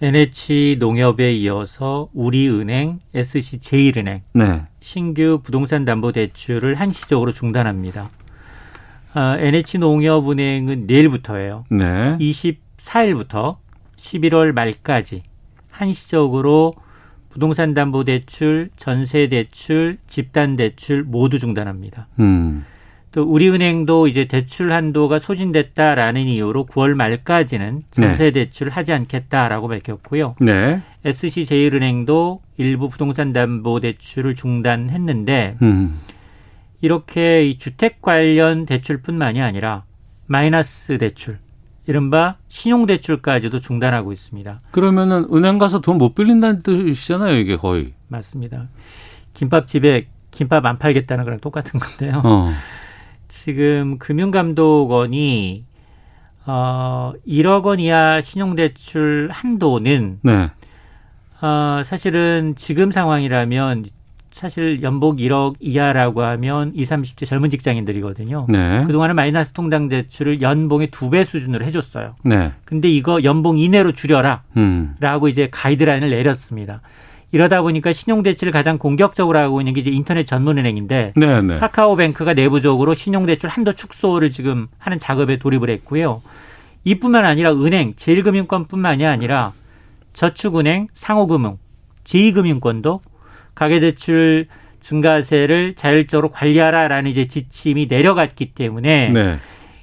NH 0.00 0.76
농협에 0.78 1.32
이어서 1.32 2.08
우리은행, 2.12 3.00
SC제일은행 3.14 4.22
네. 4.32 4.66
신규 4.80 5.40
부동산 5.42 5.84
담보 5.84 6.12
대출을 6.12 6.76
한시적으로 6.76 7.32
중단합니다. 7.32 8.08
아, 9.14 9.36
NH 9.38 9.78
농협은행은 9.78 10.86
내일부터예요. 10.86 11.64
네. 11.70 12.16
24일부터 12.20 13.56
11월 13.96 14.52
말까지 14.52 15.24
한시적으로 15.70 16.74
부동산 17.38 17.72
담보 17.72 18.02
대출, 18.02 18.68
전세 18.76 19.28
대출, 19.28 19.96
집단 20.08 20.56
대출 20.56 21.04
모두 21.04 21.38
중단합니다. 21.38 22.08
음. 22.18 22.64
또 23.12 23.22
우리은행도 23.22 24.08
이제 24.08 24.24
대출 24.24 24.72
한도가 24.72 25.20
소진됐다라는 25.20 26.22
이유로 26.22 26.66
9월 26.66 26.94
말까지는 26.94 27.84
전세 27.92 28.24
네. 28.24 28.30
대출을 28.32 28.72
하지 28.72 28.92
않겠다라고 28.92 29.68
밝혔고요. 29.68 30.34
네. 30.40 30.82
SC제일은행도 31.04 32.42
일부 32.56 32.88
부동산 32.88 33.32
담보 33.32 33.78
대출을 33.80 34.34
중단했는데 34.34 35.58
음. 35.62 36.00
이렇게 36.80 37.48
이 37.48 37.56
주택 37.56 38.02
관련 38.02 38.66
대출뿐만이 38.66 39.40
아니라 39.40 39.84
마이너스 40.26 40.98
대출 40.98 41.38
이른바 41.88 42.36
신용대출까지도 42.48 43.60
중단하고 43.60 44.12
있습니다. 44.12 44.60
그러면은 44.72 45.26
은행 45.32 45.56
가서 45.56 45.80
돈 45.80 45.96
못 45.96 46.14
빌린다는 46.14 46.62
뜻이잖아요, 46.62 47.34
이게 47.36 47.56
거의. 47.56 47.94
맞습니다. 48.08 48.68
김밥집에 49.32 50.06
김밥 50.30 50.66
안 50.66 50.78
팔겠다는 50.78 51.24
거랑 51.24 51.40
똑같은 51.40 51.80
건데요. 51.80 52.12
어. 52.24 52.50
지금 53.28 53.98
금융감독원이 53.98 55.64
어 56.44 57.12
1억 57.26 57.64
원 57.64 57.80
이하 57.80 58.20
신용대출 58.20 59.30
한도는 59.32 60.18
네. 60.22 60.50
어 61.40 61.82
사실은 61.84 62.54
지금 62.56 62.90
상황이라면 62.92 63.86
사실 64.30 64.82
연봉 64.82 65.16
1억 65.16 65.54
이하라고 65.60 66.22
하면 66.22 66.72
20, 66.74 66.90
30대 66.90 67.26
젊은 67.26 67.50
직장인들이거든요. 67.50 68.46
네. 68.48 68.84
그동안은 68.86 69.14
마이너스 69.16 69.52
통장 69.52 69.88
대출을 69.88 70.42
연봉의 70.42 70.88
두 70.90 71.08
배 71.10 71.24
수준으로 71.24 71.64
해줬어요. 71.64 72.14
네. 72.24 72.52
근데 72.64 72.88
이거 72.90 73.22
연봉 73.24 73.58
이내로 73.58 73.92
줄여라. 73.92 74.42
음. 74.58 74.94
라고 75.00 75.28
이제 75.28 75.48
가이드라인을 75.50 76.10
내렸습니다. 76.10 76.82
이러다 77.32 77.60
보니까 77.62 77.92
신용대출을 77.92 78.52
가장 78.52 78.78
공격적으로 78.78 79.38
하고 79.38 79.60
있는 79.60 79.74
게 79.74 79.80
이제 79.82 79.90
인터넷 79.90 80.26
전문은행인데 80.26 81.12
네, 81.16 81.42
네. 81.42 81.56
카카오뱅크가 81.56 82.32
내부적으로 82.34 82.94
신용대출 82.94 83.50
한도 83.50 83.72
축소를 83.74 84.30
지금 84.30 84.66
하는 84.78 84.98
작업에 84.98 85.36
돌입을 85.38 85.68
했고요. 85.70 86.22
이뿐만 86.84 87.24
아니라 87.26 87.52
은행, 87.52 87.92
제일금융권뿐만이 87.96 89.04
아니라 89.04 89.52
저축은행, 90.14 90.88
상호금융, 90.94 91.58
제2금융권도 92.04 93.00
가계대출 93.58 94.46
증가세를 94.80 95.74
자율적으로 95.74 96.28
관리하라라는 96.30 97.10
이제 97.10 97.26
지침이 97.26 97.86
내려갔기 97.90 98.52
때문에 98.54 99.10
네. 99.10 99.38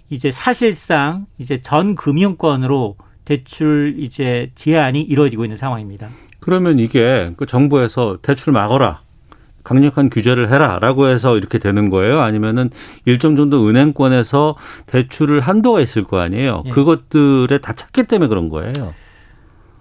이제 0.10 0.32
사실상 0.32 1.26
이제 1.38 1.60
전 1.62 1.96
금융권으로 1.96 2.96
대출 3.26 3.96
이제 3.98 4.50
제한이 4.56 5.02
이루어지고 5.02 5.44
있는 5.44 5.58
상황입니다. 5.58 6.08
그러면 6.40 6.80
이게 6.80 7.32
그 7.36 7.46
정부에서 7.46 8.20
대출 8.22 8.54
막어라. 8.54 9.02
강력한 9.66 10.10
규제를 10.10 10.50
해라라고 10.52 11.08
해서 11.08 11.36
이렇게 11.36 11.58
되는 11.58 11.90
거예요? 11.90 12.22
아니면은 12.22 12.70
일정 13.04 13.36
정도 13.36 13.68
은행권에서 13.68 14.56
대출을 14.86 15.42
한도가 15.42 15.82
있을 15.82 16.04
거 16.04 16.20
아니에요? 16.20 16.64
예. 16.68 16.70
그것들에 16.70 17.58
다 17.58 17.74
찾기 17.74 18.04
때문에 18.04 18.30
그런 18.30 18.48
거예요. 18.48 18.94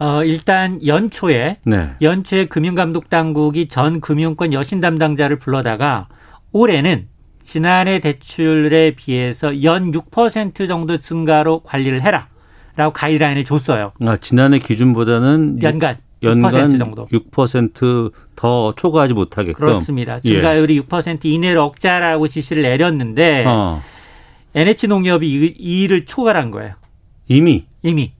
어, 0.04 0.22
일단 0.22 0.86
연초에 0.86 1.56
네. 1.64 1.92
연초에 2.02 2.44
금융감독 2.44 3.08
당국이 3.08 3.68
전 3.68 4.02
금융권 4.02 4.52
여신 4.52 4.82
담당자를 4.82 5.38
불러다가 5.38 6.08
올해는 6.52 7.06
지난해 7.42 8.00
대출에 8.00 8.90
비해서 8.96 9.62
연 9.62 9.92
6% 9.92 10.68
정도 10.68 10.98
증가로 10.98 11.60
관리를 11.60 12.02
해라 12.02 12.28
라고 12.76 12.92
가이드라인을 12.92 13.44
줬어요. 13.44 13.92
아, 14.04 14.18
지난해 14.18 14.58
기준보다는 14.58 15.62
연간 15.62 15.96
연간 16.22 16.50
6% 16.50 16.78
정도. 16.78 17.06
6%더 17.06 18.74
초과하지 18.76 19.14
못하게끔. 19.14 19.54
그렇습니다. 19.54 20.20
증가율이 20.20 20.76
예. 20.76 20.80
6% 20.80 21.24
이내로 21.24 21.62
억제하라고 21.62 22.28
지시를 22.28 22.62
내렸는데 22.62 23.44
어. 23.46 23.82
NH농협이 24.54 25.26
이, 25.26 25.54
이 25.58 25.82
일을 25.84 26.04
초과한 26.04 26.50
거예요. 26.50 26.74
이미 27.28 27.64
이미 27.82 28.12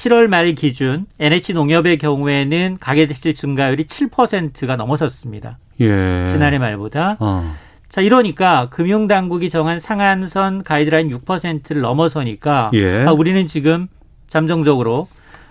7월 0.00 0.28
말 0.28 0.54
기준 0.54 1.04
NH농협의 1.18 1.98
경우에는 1.98 2.78
가계대출 2.80 3.34
증가율이 3.34 3.84
7%가 3.84 4.76
넘어섰습니다. 4.76 5.58
예. 5.80 6.26
지난해 6.28 6.58
말보다. 6.58 7.16
어. 7.20 7.54
자, 7.90 8.00
이러니까 8.00 8.68
금융당국이 8.70 9.50
정한 9.50 9.78
상한선 9.78 10.62
가이드라인 10.62 11.10
6%를 11.10 11.82
넘어서니까 11.82 12.70
예. 12.74 13.04
아, 13.04 13.12
우리는 13.12 13.46
지금 13.46 13.88
잠정적으로 14.28 15.08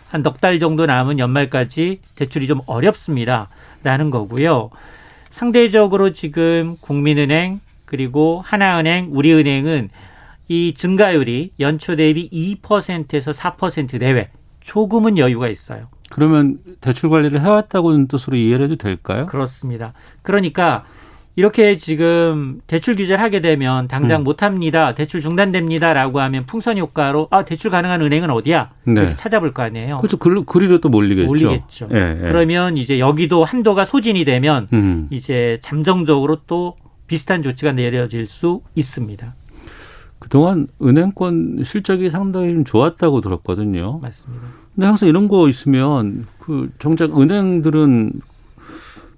한 0.09 0.23
넉 0.23 0.41
달 0.41 0.57
정도 0.57 0.87
남은 0.87 1.19
연말까지 1.19 1.99
대출이 2.15 2.47
좀 2.47 2.61
어렵습니다. 2.65 3.49
라는 3.83 4.09
거고요. 4.09 4.71
상대적으로 5.29 6.11
지금 6.11 6.75
국민은행 6.81 7.59
그리고 7.85 8.41
하나은행, 8.43 9.09
우리은행은 9.11 9.89
이 10.47 10.73
증가율이 10.75 11.51
연초 11.59 11.95
대비 11.95 12.27
2%에서 12.63 13.31
4% 13.31 13.99
내외 13.99 14.29
조금은 14.59 15.17
여유가 15.17 15.47
있어요. 15.47 15.87
그러면 16.09 16.57
대출 16.81 17.09
관리를 17.09 17.41
해왔다고는 17.41 18.07
뜻으로 18.07 18.35
이해를 18.35 18.65
해도 18.65 18.75
될까요? 18.75 19.25
그렇습니다. 19.27 19.93
그러니까 20.21 20.85
이렇게 21.35 21.77
지금 21.77 22.59
대출 22.67 22.97
규제를 22.97 23.23
하게 23.23 23.39
되면 23.39 23.87
당장 23.87 24.21
음. 24.21 24.23
못합니다. 24.25 24.93
대출 24.93 25.21
중단됩니다라고 25.21 26.19
하면 26.19 26.45
풍선 26.45 26.77
효과로 26.77 27.27
아 27.31 27.45
대출 27.45 27.71
가능한 27.71 28.01
은행은 28.01 28.29
어디야? 28.29 28.71
네. 28.83 29.01
이렇게 29.01 29.15
찾아볼 29.15 29.53
거 29.53 29.63
아니에요. 29.63 29.99
그렇죠. 29.99 30.17
그, 30.17 30.43
그리로 30.43 30.79
또 30.81 30.89
몰리겠죠. 30.89 31.27
몰리겠죠. 31.27 31.89
예, 31.93 31.97
예. 31.97 32.27
그러면 32.27 32.75
이제 32.75 32.99
여기도 32.99 33.45
한도가 33.45 33.85
소진이 33.85 34.25
되면 34.25 34.67
음. 34.73 35.07
이제 35.11 35.59
잠정적으로 35.61 36.39
또 36.45 36.75
비슷한 37.07 37.41
조치가 37.41 37.71
내려질 37.71 38.27
수 38.27 38.61
있습니다. 38.75 39.33
그동안 40.19 40.67
은행권 40.81 41.63
실적이 41.63 42.09
상당히 42.09 42.53
좀 42.53 42.65
좋았다고 42.65 43.21
들었거든요. 43.21 43.99
맞습니다. 43.99 44.47
근데 44.75 44.85
항상 44.85 45.09
이런 45.09 45.27
거 45.27 45.49
있으면 45.49 46.25
그 46.39 46.69
정작 46.79 47.19
은행들은 47.19 48.13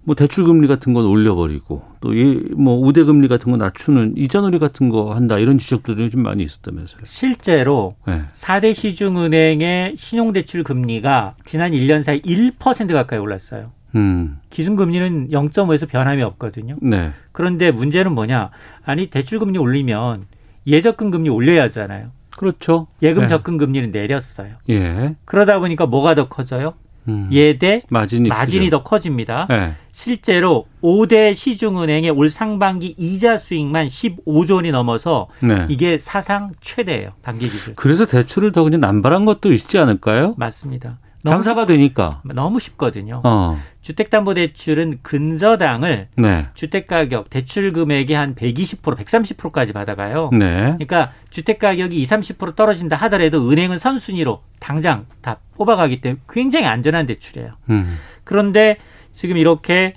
뭐 0.03 0.15
대출 0.15 0.45
금리 0.45 0.67
같은 0.67 0.93
건 0.93 1.05
올려버리고 1.05 1.83
또뭐 2.01 2.79
우대 2.79 3.03
금리 3.03 3.27
같은 3.27 3.51
거 3.51 3.57
낮추는 3.57 4.13
이자 4.17 4.41
놀이 4.41 4.57
같은 4.57 4.89
거 4.89 5.13
한다 5.13 5.37
이런 5.37 5.57
지적들이 5.59 6.09
좀 6.09 6.23
많이 6.23 6.43
있었다면서요. 6.43 7.01
실제로 7.05 7.95
네. 8.07 8.23
4대 8.33 8.73
시중 8.73 9.17
은행의 9.17 9.95
신용 9.97 10.33
대출 10.33 10.63
금리가 10.63 11.35
지난 11.45 11.71
1년 11.71 12.03
사이 12.03 12.21
1% 12.21 12.93
가까이 12.93 13.19
올랐어요. 13.19 13.71
음. 13.95 14.39
기준금리는 14.49 15.29
0.5에서 15.29 15.87
변함이 15.87 16.23
없거든요. 16.23 16.77
네. 16.81 17.11
그런데 17.31 17.71
문제는 17.71 18.13
뭐냐? 18.13 18.49
아니 18.83 19.07
대출금리 19.07 19.59
올리면 19.59 20.23
예적금 20.67 21.11
금리 21.11 21.29
올려야 21.29 21.63
하잖아요. 21.63 22.11
그렇죠. 22.37 22.87
예금 23.01 23.23
네. 23.23 23.27
적금 23.27 23.57
금리는 23.57 23.91
내렸어요. 23.91 24.55
예. 24.69 25.15
그러다 25.25 25.59
보니까 25.59 25.85
뭐가 25.85 26.15
더 26.15 26.27
커져요? 26.27 26.73
음. 27.07 27.29
예대 27.31 27.81
마진이, 27.89 28.29
마진이 28.29 28.69
더 28.69 28.83
커집니다. 28.83 29.47
네. 29.49 29.73
실제로 29.91 30.67
5대 30.83 31.33
시중은행의 31.33 32.11
올 32.11 32.29
상반기 32.29 32.95
이자 32.97 33.37
수익만 33.37 33.87
15조 33.87 34.55
원이 34.55 34.71
넘어서 34.71 35.27
네. 35.41 35.65
이게 35.69 35.97
사상 35.97 36.51
최대예요. 36.61 37.11
단기 37.21 37.49
기준. 37.49 37.75
그래서 37.75 38.05
대출을 38.05 38.51
더 38.51 38.63
그냥 38.63 38.79
남발한 38.81 39.25
것도 39.25 39.51
있지 39.51 39.77
않을까요? 39.77 40.35
맞습니다. 40.37 40.99
장사가 41.29 41.65
되니까 41.65 42.21
너무 42.23 42.59
쉽거든요. 42.59 43.21
어. 43.23 43.57
주택담보대출은 43.81 44.99
근저당을 45.01 46.07
네. 46.17 46.47
주택가격 46.53 47.29
대출 47.29 47.71
금액의 47.73 48.15
한 48.15 48.35
120% 48.35 48.95
130%까지 48.95 49.73
받아가요. 49.73 50.29
네. 50.31 50.61
그러니까 50.63 51.11
주택가격이 51.29 51.95
20, 51.95 52.37
30% 52.37 52.55
떨어진다 52.55 52.95
하더라도 52.95 53.49
은행은 53.49 53.77
선순위로 53.77 54.41
당장 54.59 55.05
다 55.21 55.37
뽑아가기 55.55 56.01
때문에 56.01 56.21
굉장히 56.29 56.65
안전한 56.65 57.05
대출이에요. 57.05 57.53
음. 57.69 57.97
그런데 58.23 58.77
지금 59.11 59.37
이렇게 59.37 59.95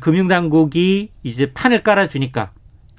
금융당국이 0.00 1.10
이제 1.22 1.52
판을 1.52 1.82
깔아주니까 1.82 2.50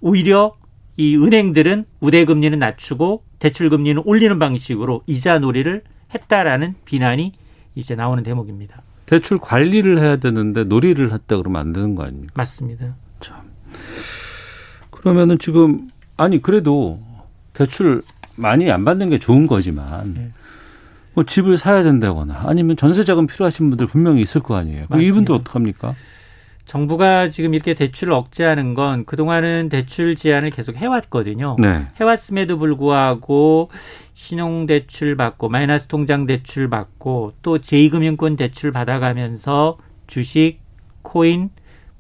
오히려 0.01 0.55
이 0.95 1.15
은행들은 1.15 1.85
우대금리는 1.99 2.57
낮추고 2.57 3.23
대출금리는 3.39 4.01
올리는 4.05 4.39
방식으로 4.39 5.03
이자 5.05 5.39
놀이를 5.39 5.83
했다라는 6.13 6.75
비난이 6.85 7.33
이제 7.77 7.95
나오는 7.95 8.23
대목입니다. 8.23 8.81
대출 9.05 9.37
관리를 9.37 9.99
해야 9.99 10.17
되는데 10.17 10.63
놀이를 10.63 11.13
했다 11.13 11.37
그러면 11.37 11.61
안 11.61 11.73
되는 11.73 11.95
거 11.95 12.03
아닙니까? 12.03 12.33
맞습니다. 12.35 12.95
참. 13.21 13.37
그러면은 14.89 15.37
지금 15.37 15.87
아니 16.17 16.41
그래도 16.41 16.99
대출 17.53 18.01
많이 18.35 18.69
안 18.71 18.83
받는 18.83 19.11
게 19.11 19.19
좋은 19.19 19.45
거지만 19.45 20.13
네. 20.15 20.31
뭐 21.13 21.23
집을 21.23 21.57
사야 21.57 21.83
된다거나 21.83 22.41
아니면 22.45 22.75
전세 22.77 23.03
자금 23.03 23.27
필요하신 23.27 23.69
분들 23.69 23.87
분명히 23.87 24.21
있을 24.21 24.41
거 24.41 24.55
아니에요. 24.55 24.87
이분도 24.99 25.35
어떡합니까? 25.35 25.93
정부가 26.65 27.29
지금 27.29 27.53
이렇게 27.53 27.73
대출을 27.73 28.11
억제하는 28.13 28.73
건 28.73 29.05
그동안은 29.05 29.69
대출 29.69 30.15
제한을 30.15 30.49
계속 30.49 30.75
해왔거든요. 30.75 31.55
네. 31.59 31.87
해왔음에도 31.99 32.57
불구하고 32.57 33.69
신용대출 34.17 35.15
받고 35.15 35.47
마이너스 35.47 35.86
통장 35.86 36.25
대출 36.25 36.71
받고 36.71 37.34
또 37.43 37.60
제2금융권 37.60 38.36
대출 38.36 38.71
받아가면서 38.71 39.77
주식, 40.08 40.58
코인, 41.03 41.51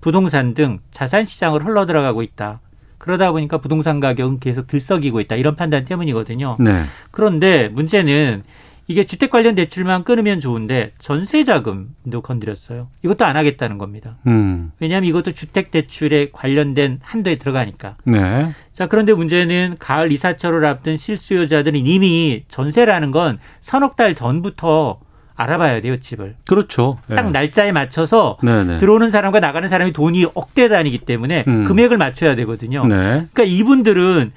부동산 0.01 0.55
등 0.55 0.79
자산 0.89 1.25
시장을 1.25 1.63
흘러 1.63 1.85
들어가고 1.85 2.23
있다. 2.23 2.59
그러다 2.97 3.31
보니까 3.31 3.59
부동산 3.59 3.99
가격은 3.99 4.39
계속 4.39 4.65
들썩이고 4.65 5.21
있다. 5.21 5.35
이런 5.35 5.55
판단 5.55 5.85
때문이거든요. 5.85 6.57
네. 6.59 6.85
그런데 7.11 7.67
문제는 7.69 8.41
이게 8.87 9.03
주택 9.05 9.29
관련 9.29 9.55
대출만 9.55 10.03
끊으면 10.03 10.39
좋은데 10.39 10.93
전세 10.99 11.43
자금도 11.43 12.21
건드렸어요. 12.21 12.87
이것도 13.03 13.25
안 13.25 13.35
하겠다는 13.35 13.77
겁니다. 13.77 14.15
음. 14.27 14.71
왜냐하면 14.79 15.09
이것도 15.09 15.33
주택 15.33 15.71
대출에 15.71 16.29
관련된 16.31 16.99
한도에 17.03 17.37
들어가니까. 17.37 17.97
네. 18.05 18.51
자 18.73 18.87
그런데 18.87 19.13
문제는 19.13 19.75
가을 19.79 20.11
이사철을 20.11 20.65
앞둔 20.65 20.95
실수요자들은 20.95 21.85
이미 21.85 22.43
전세라는 22.47 23.11
건 23.11 23.39
서너 23.59 23.91
달 23.97 24.13
전부터 24.13 24.99
알아봐야 25.35 25.81
돼요 25.81 25.99
집을. 25.99 26.35
그렇죠. 26.47 26.97
딱 27.09 27.25
네. 27.25 27.31
날짜에 27.31 27.71
맞춰서 27.71 28.37
네네. 28.41 28.63
네. 28.63 28.77
들어오는 28.77 29.11
사람과 29.11 29.39
나가는 29.39 29.67
사람이 29.67 29.91
돈이 29.93 30.27
억대 30.33 30.69
단위기 30.69 30.99
때문에 30.99 31.43
음. 31.47 31.65
금액을 31.65 31.97
맞춰야 31.97 32.35
되거든요. 32.35 32.85
네. 32.87 32.95
그러니까 32.95 33.43
이분들은 33.43 34.31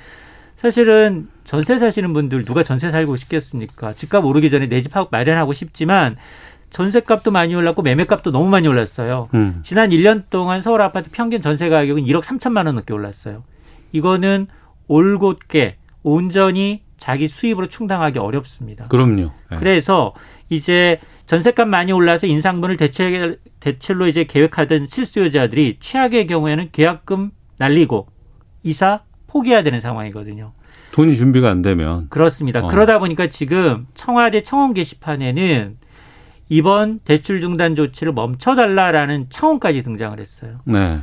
사실은 0.60 1.28
전세 1.44 1.78
사시는 1.78 2.12
분들 2.12 2.44
누가 2.44 2.62
전세 2.62 2.90
살고 2.90 3.16
싶겠습니까? 3.16 3.94
집값 3.94 4.24
오르기 4.26 4.50
전에 4.50 4.66
내 4.68 4.82
집 4.82 4.92
마련하고 5.10 5.54
싶지만 5.54 6.16
전세값도 6.68 7.30
많이 7.30 7.54
올랐고 7.54 7.80
매매값도 7.80 8.30
너무 8.30 8.50
많이 8.50 8.68
올랐어요. 8.68 9.30
음. 9.32 9.60
지난 9.62 9.88
1년 9.88 10.24
동안 10.28 10.60
서울 10.60 10.82
아파트 10.82 11.10
평균 11.10 11.40
전세 11.40 11.70
가격은 11.70 12.04
1억 12.04 12.22
3천만 12.22 12.66
원 12.66 12.74
넘게 12.74 12.92
올랐어요. 12.92 13.42
이거는 13.92 14.48
올곧게 14.86 15.76
온전히 16.02 16.82
자기 16.98 17.26
수입으로 17.26 17.68
충당하기 17.68 18.18
어렵습니다. 18.18 18.84
그럼요. 18.88 19.30
네. 19.50 19.56
그래서 19.56 20.12
이제 20.50 21.00
전세값 21.26 21.68
많이 21.68 21.90
올라서 21.92 22.26
인상분을 22.26 22.76
대체 22.76 23.38
대출로 23.60 24.06
이제 24.08 24.24
계획하던 24.24 24.88
실수요자들이 24.88 25.78
최악의 25.80 26.26
경우에는 26.26 26.68
계약금 26.70 27.30
날리고 27.56 28.08
이사 28.62 29.00
포기해야 29.30 29.62
되는 29.62 29.80
상황이거든요. 29.80 30.52
돈이 30.92 31.16
준비가 31.16 31.50
안 31.50 31.62
되면 31.62 32.08
그렇습니다. 32.08 32.64
어. 32.64 32.66
그러다 32.66 32.98
보니까 32.98 33.28
지금 33.28 33.86
청와대 33.94 34.42
청원 34.42 34.74
게시판에는 34.74 35.76
이번 36.48 36.98
대출 37.04 37.40
중단 37.40 37.76
조치를 37.76 38.12
멈춰달라라는 38.12 39.26
청원까지 39.30 39.82
등장을 39.82 40.18
했어요. 40.18 40.58
네. 40.64 40.98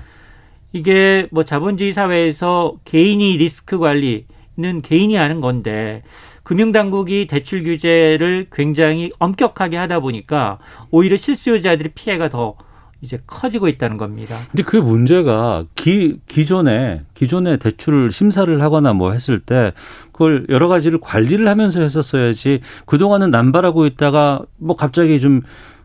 이게 0.74 1.28
뭐 1.32 1.46
자본주의 1.46 1.94
사회에서 1.94 2.76
개인이 2.84 3.38
리스크 3.38 3.80
관리는 3.80 4.82
개인이 4.84 5.16
하는 5.16 5.40
건데 5.40 6.04
금융당국이 6.44 7.28
대출 7.28 7.64
규제를 7.64 8.48
굉장히 8.52 9.12
엄격하게 9.20 9.78
하다 9.78 10.02
보니까 10.02 10.60
오히려 10.92 11.16
실수요자들의 11.16 11.94
피해가 11.96 12.28
더 12.28 12.56
이제 13.02 13.20
커지고 13.28 13.68
있다는 13.68 13.98
겁니다. 13.98 14.38
근데 14.50 14.64
그 14.64 14.78
문제가 14.78 15.66
기, 15.76 16.18
기존에 16.28 17.04
기존에 17.14 17.58
대출을 17.58 18.12
심사를 18.12 18.62
하거나 18.62 18.94
뭐 18.94 19.12
했을 19.12 19.40
때 19.40 19.72
그걸 20.12 20.46
여러 20.50 20.68
가지를 20.68 21.00
관리를 21.00 21.48
하면서 21.48 21.80
했었어야지 21.82 22.62
그동안은 22.86 23.30
남발하고 23.30 23.86
있다가 23.86 24.42
뭐 24.58 24.76
갑자기 24.76 25.20
좀 25.20 25.42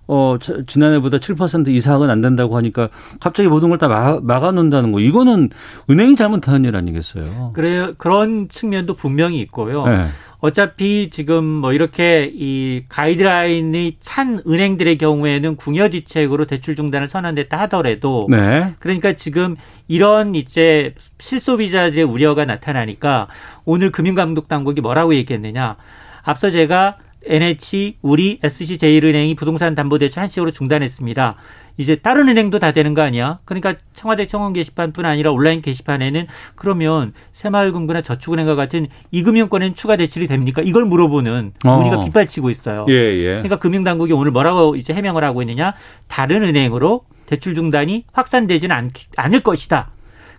어, 0.09 0.37
지난해보다 0.67 1.19
7% 1.19 1.69
이상은 1.69 2.11
안 2.11 2.21
된다고 2.21 2.57
하니까 2.57 2.89
갑자기 3.21 3.49
모든 3.49 3.69
걸 3.69 3.79
다 3.79 3.89
막아 3.89 4.51
놓는다는 4.51 4.91
거. 4.93 5.01
이거는 5.01 5.51
은행이 5.89 6.17
잘못하는 6.17 6.65
일 6.65 6.77
아니겠어요? 6.77 7.53
그래 7.55 7.93
그런 7.99 8.49
측면도 8.49 8.95
분명히 8.95 9.41
있고요. 9.41 9.87
네. 9.87 10.07
어차피 10.43 11.09
지금 11.09 11.45
뭐 11.45 11.73
이렇게 11.73 12.29
이 12.35 12.83
가이드라인이 12.89 13.99
찬 14.01 14.43
은행들의 14.45 14.99
경우에는 14.99 15.55
궁여지책으로 15.55 16.47
대출 16.47 16.75
중단을 16.75 17.07
선언됐다 17.07 17.61
하더라도 17.61 18.27
네. 18.29 18.75
그러니까 18.81 19.13
지금 19.13 19.55
이런 19.87 20.35
이제 20.35 20.97
실소비자들의 21.21 22.03
우려가 22.03 22.45
나타나니까 22.45 23.29
오늘 23.65 23.93
금융감독 23.93 24.49
당국이 24.49 24.81
뭐라고 24.81 25.15
얘기했느냐 25.15 25.77
앞서 26.25 26.51
제가 26.51 26.97
NH, 27.25 27.99
우리, 28.03 28.41
SC제일은행이 28.43 29.37
부동산 29.37 29.77
담보대출 29.77 30.21
한시적으로 30.21 30.51
중단했습니다. 30.51 31.37
이제 31.77 31.97
다른 31.97 32.29
은행도 32.29 32.59
다 32.59 32.73
되는 32.73 32.95
거 32.95 33.03
아니야? 33.03 33.39
그러니까 33.45 33.75
청와대 33.95 34.27
청원 34.27 34.53
게시판뿐 34.53 35.05
아니라 35.05 35.33
온라인 35.33 35.63
게시판에는 35.63 36.27
그러면 36.55 37.13
새마을금고나 37.33 38.03
저축은행과 38.03 38.55
같은 38.55 38.89
이금융권엔 39.11 39.75
추가 39.75 39.97
대출이 39.97 40.27
됩니까? 40.27 40.63
이걸 40.65 40.85
물어보는 40.85 41.53
문의가 41.65 41.99
어. 41.99 42.05
빗발치고 42.05 42.51
있어요. 42.51 42.87
예, 42.89 42.95
예. 42.95 43.27
그러니까 43.35 43.57
금융당국이 43.57 44.13
오늘 44.13 44.33
뭐라고 44.33 44.77
이제 44.77 44.93
해명을 44.93 45.25
하고 45.25 45.43
있느냐? 45.43 45.75
다른 46.09 46.45
은행으로 46.45 47.05
대출 47.27 47.55
중단이 47.55 48.05
확산되지는 48.13 48.75
않, 48.75 48.91
않을 49.17 49.41
것이다. 49.41 49.91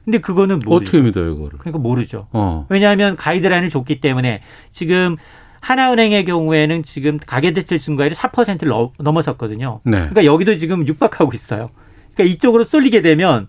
근데 0.06 0.20
그거는 0.20 0.60
모르죠. 0.60 0.90
어떻게 0.90 1.02
믿어요, 1.02 1.36
그거를? 1.36 1.58
그러니까 1.58 1.80
모르죠. 1.80 2.28
어. 2.34 2.66
왜냐하면 2.70 3.16
가이드라인을 3.16 3.70
줬기 3.70 4.02
때문에 4.02 4.42
지금 4.72 5.16
하나은행의 5.64 6.26
경우에는 6.26 6.84
지금 6.84 7.18
가계대출 7.18 7.80
증가율이 7.80 8.16
4%를 8.16 8.90
넘어섰거든요. 9.00 9.80
네. 9.86 9.92
그러니까 9.92 10.26
여기도 10.26 10.58
지금 10.58 10.86
육박하고 10.86 11.32
있어요. 11.34 11.70
그러니까 12.14 12.34
이쪽으로 12.36 12.66
쏠리게 12.66 13.02
되면 13.02 13.48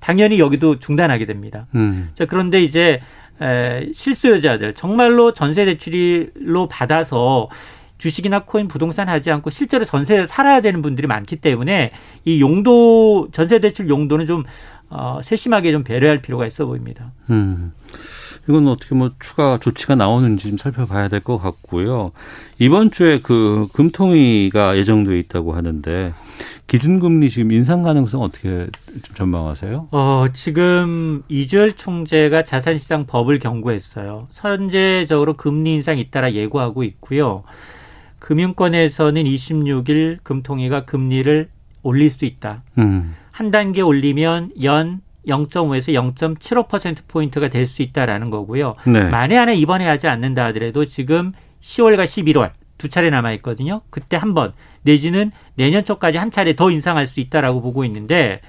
당연히 0.00 0.40
여기도 0.40 0.80
중단하게 0.80 1.24
됩니다. 1.24 1.68
음. 1.76 2.10
자, 2.14 2.26
그런데 2.26 2.60
이제 2.60 3.00
에, 3.40 3.92
실수요자들 3.92 4.74
정말로 4.74 5.34
전세 5.34 5.64
대출로 5.64 6.66
받아서 6.68 7.48
주식이나 7.96 8.40
코인, 8.40 8.66
부동산 8.66 9.08
하지 9.08 9.30
않고 9.30 9.50
실제로 9.50 9.84
전세를 9.84 10.26
살아야 10.26 10.60
되는 10.62 10.82
분들이 10.82 11.06
많기 11.06 11.36
때문에 11.36 11.92
이 12.24 12.40
용도 12.40 13.28
전세 13.30 13.60
대출 13.60 13.88
용도는 13.88 14.26
좀 14.26 14.42
어, 14.90 15.20
세심하게 15.22 15.70
좀 15.70 15.84
배려할 15.84 16.22
필요가 16.22 16.44
있어 16.44 16.66
보입니다. 16.66 17.12
음. 17.30 17.72
이건 18.48 18.66
어떻게 18.68 18.94
뭐 18.94 19.10
추가 19.20 19.58
조치가 19.58 19.94
나오는지 19.94 20.48
좀 20.48 20.58
살펴봐야 20.58 21.08
될 21.08 21.20
것 21.20 21.38
같고요. 21.38 22.12
이번 22.58 22.90
주에 22.90 23.20
그 23.22 23.68
금통위가 23.72 24.76
예정돼 24.76 25.18
있다고 25.20 25.52
하는데 25.54 26.12
기준금리 26.66 27.30
지금 27.30 27.52
인상 27.52 27.82
가능성 27.82 28.22
어떻게 28.22 28.66
좀 29.02 29.14
전망하세요? 29.14 29.88
어, 29.92 30.26
지금 30.32 31.22
이주열 31.28 31.74
총재가 31.74 32.44
자산시장 32.44 33.06
법을 33.06 33.38
경고했어요. 33.38 34.26
선제적으로 34.30 35.34
금리 35.34 35.74
인상 35.74 35.98
잇따라 35.98 36.32
예고하고 36.32 36.82
있고요. 36.84 37.44
금융권에서는 38.18 39.22
26일 39.24 40.18
금통위가 40.22 40.84
금리를 40.84 41.48
올릴 41.82 42.10
수 42.10 42.24
있다. 42.24 42.62
음. 42.78 43.14
한 43.30 43.50
단계 43.50 43.80
올리면 43.80 44.52
연 44.62 45.00
0.5에서 45.26 45.92
0.75%포인트가 46.14 47.48
될 47.48 47.66
수 47.66 47.82
있다라는 47.82 48.30
거고요. 48.30 48.74
네. 48.86 49.02
만에 49.08 49.36
하나 49.36 49.52
이번에 49.52 49.86
하지 49.86 50.08
않는다 50.08 50.46
하더라도 50.46 50.84
지금 50.84 51.32
10월과 51.60 52.04
11월 52.04 52.50
두 52.78 52.88
차례 52.88 53.08
남아 53.10 53.32
있거든요. 53.34 53.82
그때 53.90 54.16
한 54.16 54.34
번 54.34 54.52
내지는 54.82 55.30
내년 55.54 55.84
초까지 55.84 56.18
한 56.18 56.30
차례 56.30 56.56
더 56.56 56.70
인상할 56.70 57.06
수 57.06 57.20
있다라고 57.20 57.60
보고 57.62 57.84
있는데 57.84 58.40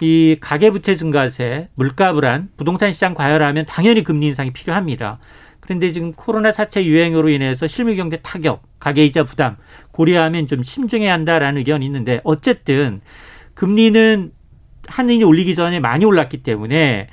이 0.00 0.36
가계부채 0.40 0.96
증가세, 0.96 1.68
물가 1.76 2.12
불안, 2.12 2.48
부동산 2.56 2.90
시장 2.92 3.14
과열하면 3.14 3.64
당연히 3.66 4.02
금리 4.02 4.26
인상이 4.26 4.50
필요합니다. 4.52 5.18
그런데 5.60 5.90
지금 5.92 6.12
코로나 6.12 6.50
사체 6.52 6.84
유행으로 6.84 7.30
인해서 7.30 7.66
실물 7.68 7.96
경제 7.96 8.16
타격, 8.18 8.62
가계이자 8.80 9.22
부담 9.22 9.56
고려하면 9.92 10.46
좀 10.46 10.62
심중해야 10.62 11.12
한다라는 11.12 11.58
의견이 11.58 11.86
있는데 11.86 12.20
어쨌든 12.24 13.00
금리는 13.54 14.32
한은이 14.88 15.24
올리기 15.24 15.54
전에 15.54 15.80
많이 15.80 16.04
올랐기 16.04 16.42
때문에 16.42 17.08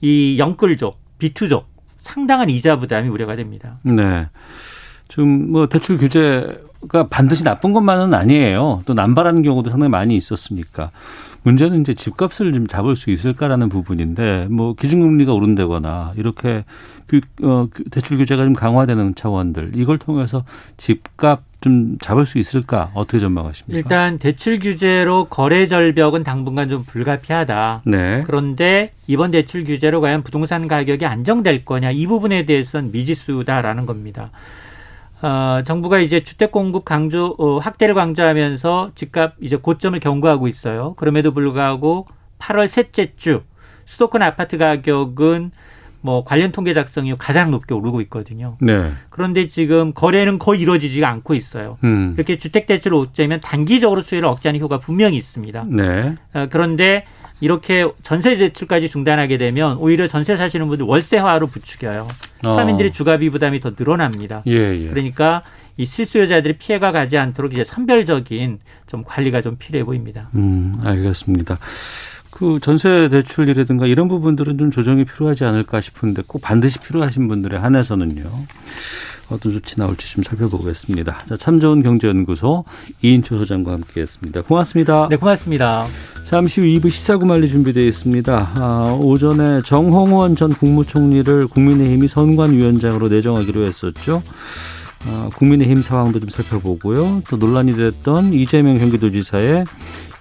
이 0.00 0.36
영끌족, 0.38 0.98
비투족 1.18 1.66
상당한 1.98 2.50
이자 2.50 2.78
부담이 2.78 3.08
우려가 3.08 3.36
됩니다. 3.36 3.78
네. 3.82 4.28
지금 5.08 5.52
뭐 5.52 5.68
대출 5.68 5.96
규제가 5.96 7.08
반드시 7.08 7.44
나쁜 7.44 7.72
것만은 7.72 8.14
아니에요. 8.14 8.82
또 8.84 8.94
남발하는 8.94 9.42
경우도 9.42 9.70
상당히 9.70 9.90
많이 9.90 10.16
있었으니까. 10.16 10.90
문제는 11.44 11.82
이제 11.82 11.94
집값을 11.94 12.52
좀 12.52 12.66
잡을 12.66 12.96
수 12.96 13.10
있을까라는 13.10 13.68
부분인데 13.68 14.48
뭐 14.50 14.74
기준금리가 14.74 15.32
오른다거나 15.32 16.14
이렇게 16.16 16.64
어, 17.42 17.68
대출 17.90 18.16
규제가 18.16 18.44
좀 18.44 18.54
강화되는 18.54 19.14
차원들 19.14 19.72
이걸 19.74 19.98
통해서 19.98 20.44
집값 20.78 21.42
좀 21.64 21.96
잡을 21.98 22.26
수 22.26 22.36
있을까 22.36 22.90
어떻게 22.92 23.18
전망하십니까? 23.18 23.78
일단 23.78 24.18
대출 24.18 24.58
규제로 24.58 25.24
거래 25.24 25.66
절벽은 25.66 26.22
당분간 26.22 26.68
좀 26.68 26.84
불가피하다. 26.84 27.82
네. 27.86 28.22
그런데 28.26 28.92
이번 29.06 29.30
대출 29.30 29.64
규제로 29.64 30.02
과연 30.02 30.24
부동산 30.24 30.68
가격이 30.68 31.06
안정될 31.06 31.64
거냐 31.64 31.90
이 31.90 32.06
부분에 32.06 32.44
대해서는 32.44 32.92
미지수다라는 32.92 33.86
겁니다. 33.86 34.30
어, 35.22 35.62
정부가 35.64 36.00
이제 36.00 36.20
주택 36.20 36.52
공급 36.52 36.84
강조 36.84 37.34
어, 37.38 37.56
확대를 37.56 37.94
강조하면서 37.94 38.90
집값 38.94 39.32
이제 39.40 39.56
고점을 39.56 39.98
경고하고 39.98 40.48
있어요. 40.48 40.92
그럼에도 40.98 41.32
불구하고 41.32 42.06
8월 42.38 42.68
셋째 42.68 43.14
주 43.16 43.40
수도권 43.86 44.20
아파트 44.20 44.58
가격은 44.58 45.52
뭐 46.04 46.22
관련 46.22 46.52
통계 46.52 46.74
작성 46.74 47.06
이후 47.06 47.16
가장 47.18 47.50
높게 47.50 47.72
오르고 47.72 48.02
있거든요. 48.02 48.58
네. 48.60 48.92
그런데 49.08 49.48
지금 49.48 49.94
거래는 49.94 50.38
거의 50.38 50.60
이루어지지가 50.60 51.08
않고 51.08 51.32
있어요. 51.34 51.78
음. 51.82 52.12
이렇게 52.14 52.36
주택 52.36 52.66
대출을 52.66 52.98
오자면 52.98 53.40
단기적으로 53.40 54.02
수요를 54.02 54.28
억제하는 54.28 54.60
효과 54.60 54.78
분명히 54.78 55.16
있습니다. 55.16 55.64
네. 55.70 56.14
어, 56.34 56.46
그런데 56.50 57.06
이렇게 57.40 57.90
전세 58.02 58.36
대출까지 58.36 58.90
중단하게 58.90 59.38
되면 59.38 59.78
오히려 59.78 60.06
전세 60.06 60.36
사시는 60.36 60.68
분들 60.68 60.84
월세화로 60.84 61.46
부추겨요. 61.46 62.06
어. 62.44 62.50
서민들의 62.50 62.92
주가비 62.92 63.30
부담이 63.30 63.60
더 63.60 63.72
늘어납니다. 63.74 64.42
예, 64.46 64.52
예. 64.52 64.88
그러니까 64.88 65.42
이 65.78 65.86
실수요자들이 65.86 66.58
피해가 66.58 66.92
가지 66.92 67.16
않도록 67.16 67.54
이제 67.54 67.64
선별적인 67.64 68.58
좀 68.86 69.04
관리가 69.04 69.40
좀 69.40 69.56
필요해 69.58 69.84
보입니다. 69.84 70.28
음, 70.34 70.78
알겠습니다. 70.84 71.58
그 72.34 72.58
전세 72.60 73.08
대출이라든가 73.08 73.86
이런 73.86 74.08
부분들은 74.08 74.58
좀 74.58 74.72
조정이 74.72 75.04
필요하지 75.04 75.44
않을까 75.44 75.80
싶은데 75.80 76.22
꼭 76.26 76.42
반드시 76.42 76.80
필요하신 76.80 77.28
분들에 77.28 77.56
한해서는요. 77.56 78.28
어떤 79.30 79.52
조치 79.52 79.78
나올지 79.78 80.12
좀 80.12 80.24
살펴보겠습니다. 80.24 81.18
자, 81.28 81.36
참 81.36 81.60
좋은 81.60 81.82
경제연구소 81.82 82.64
이인초 83.02 83.38
소장과 83.38 83.72
함께했습니다. 83.72 84.42
고맙습니다. 84.42 85.06
네, 85.08 85.16
고맙습니다. 85.16 85.86
잠시 86.24 86.60
후 86.60 86.66
2부 86.66 86.90
시사구말리 86.90 87.48
준비되어 87.48 87.84
있습니다. 87.84 88.52
아, 88.56 88.98
오전에 89.00 89.60
정홍원 89.64 90.34
전 90.34 90.50
국무총리를 90.50 91.46
국민의힘이 91.46 92.08
선관위원장으로 92.08 93.08
내정하기로 93.10 93.64
했었죠. 93.64 94.22
어, 95.06 95.28
국민의힘 95.36 95.82
상황도 95.82 96.18
좀 96.18 96.30
살펴보고요. 96.30 97.22
또 97.28 97.36
논란이 97.36 97.72
됐던 97.76 98.32
이재명 98.34 98.78
경기도지사의 98.78 99.64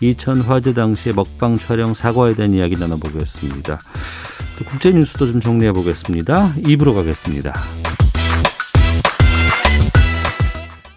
이천 0.10 0.42
화재 0.42 0.74
당시의 0.74 1.16
먹방 1.16 1.58
촬영 1.58 1.94
사과에 1.94 2.34
대한 2.34 2.54
이야기 2.54 2.76
나눠보겠습니다. 2.76 3.80
또 4.60 4.66
국제 4.66 4.92
뉴스도 4.92 5.28
좀 5.28 5.40
정리해 5.40 5.72
보겠습니다. 5.72 6.56
입으로 6.68 6.94
가겠습니다. 6.94 7.54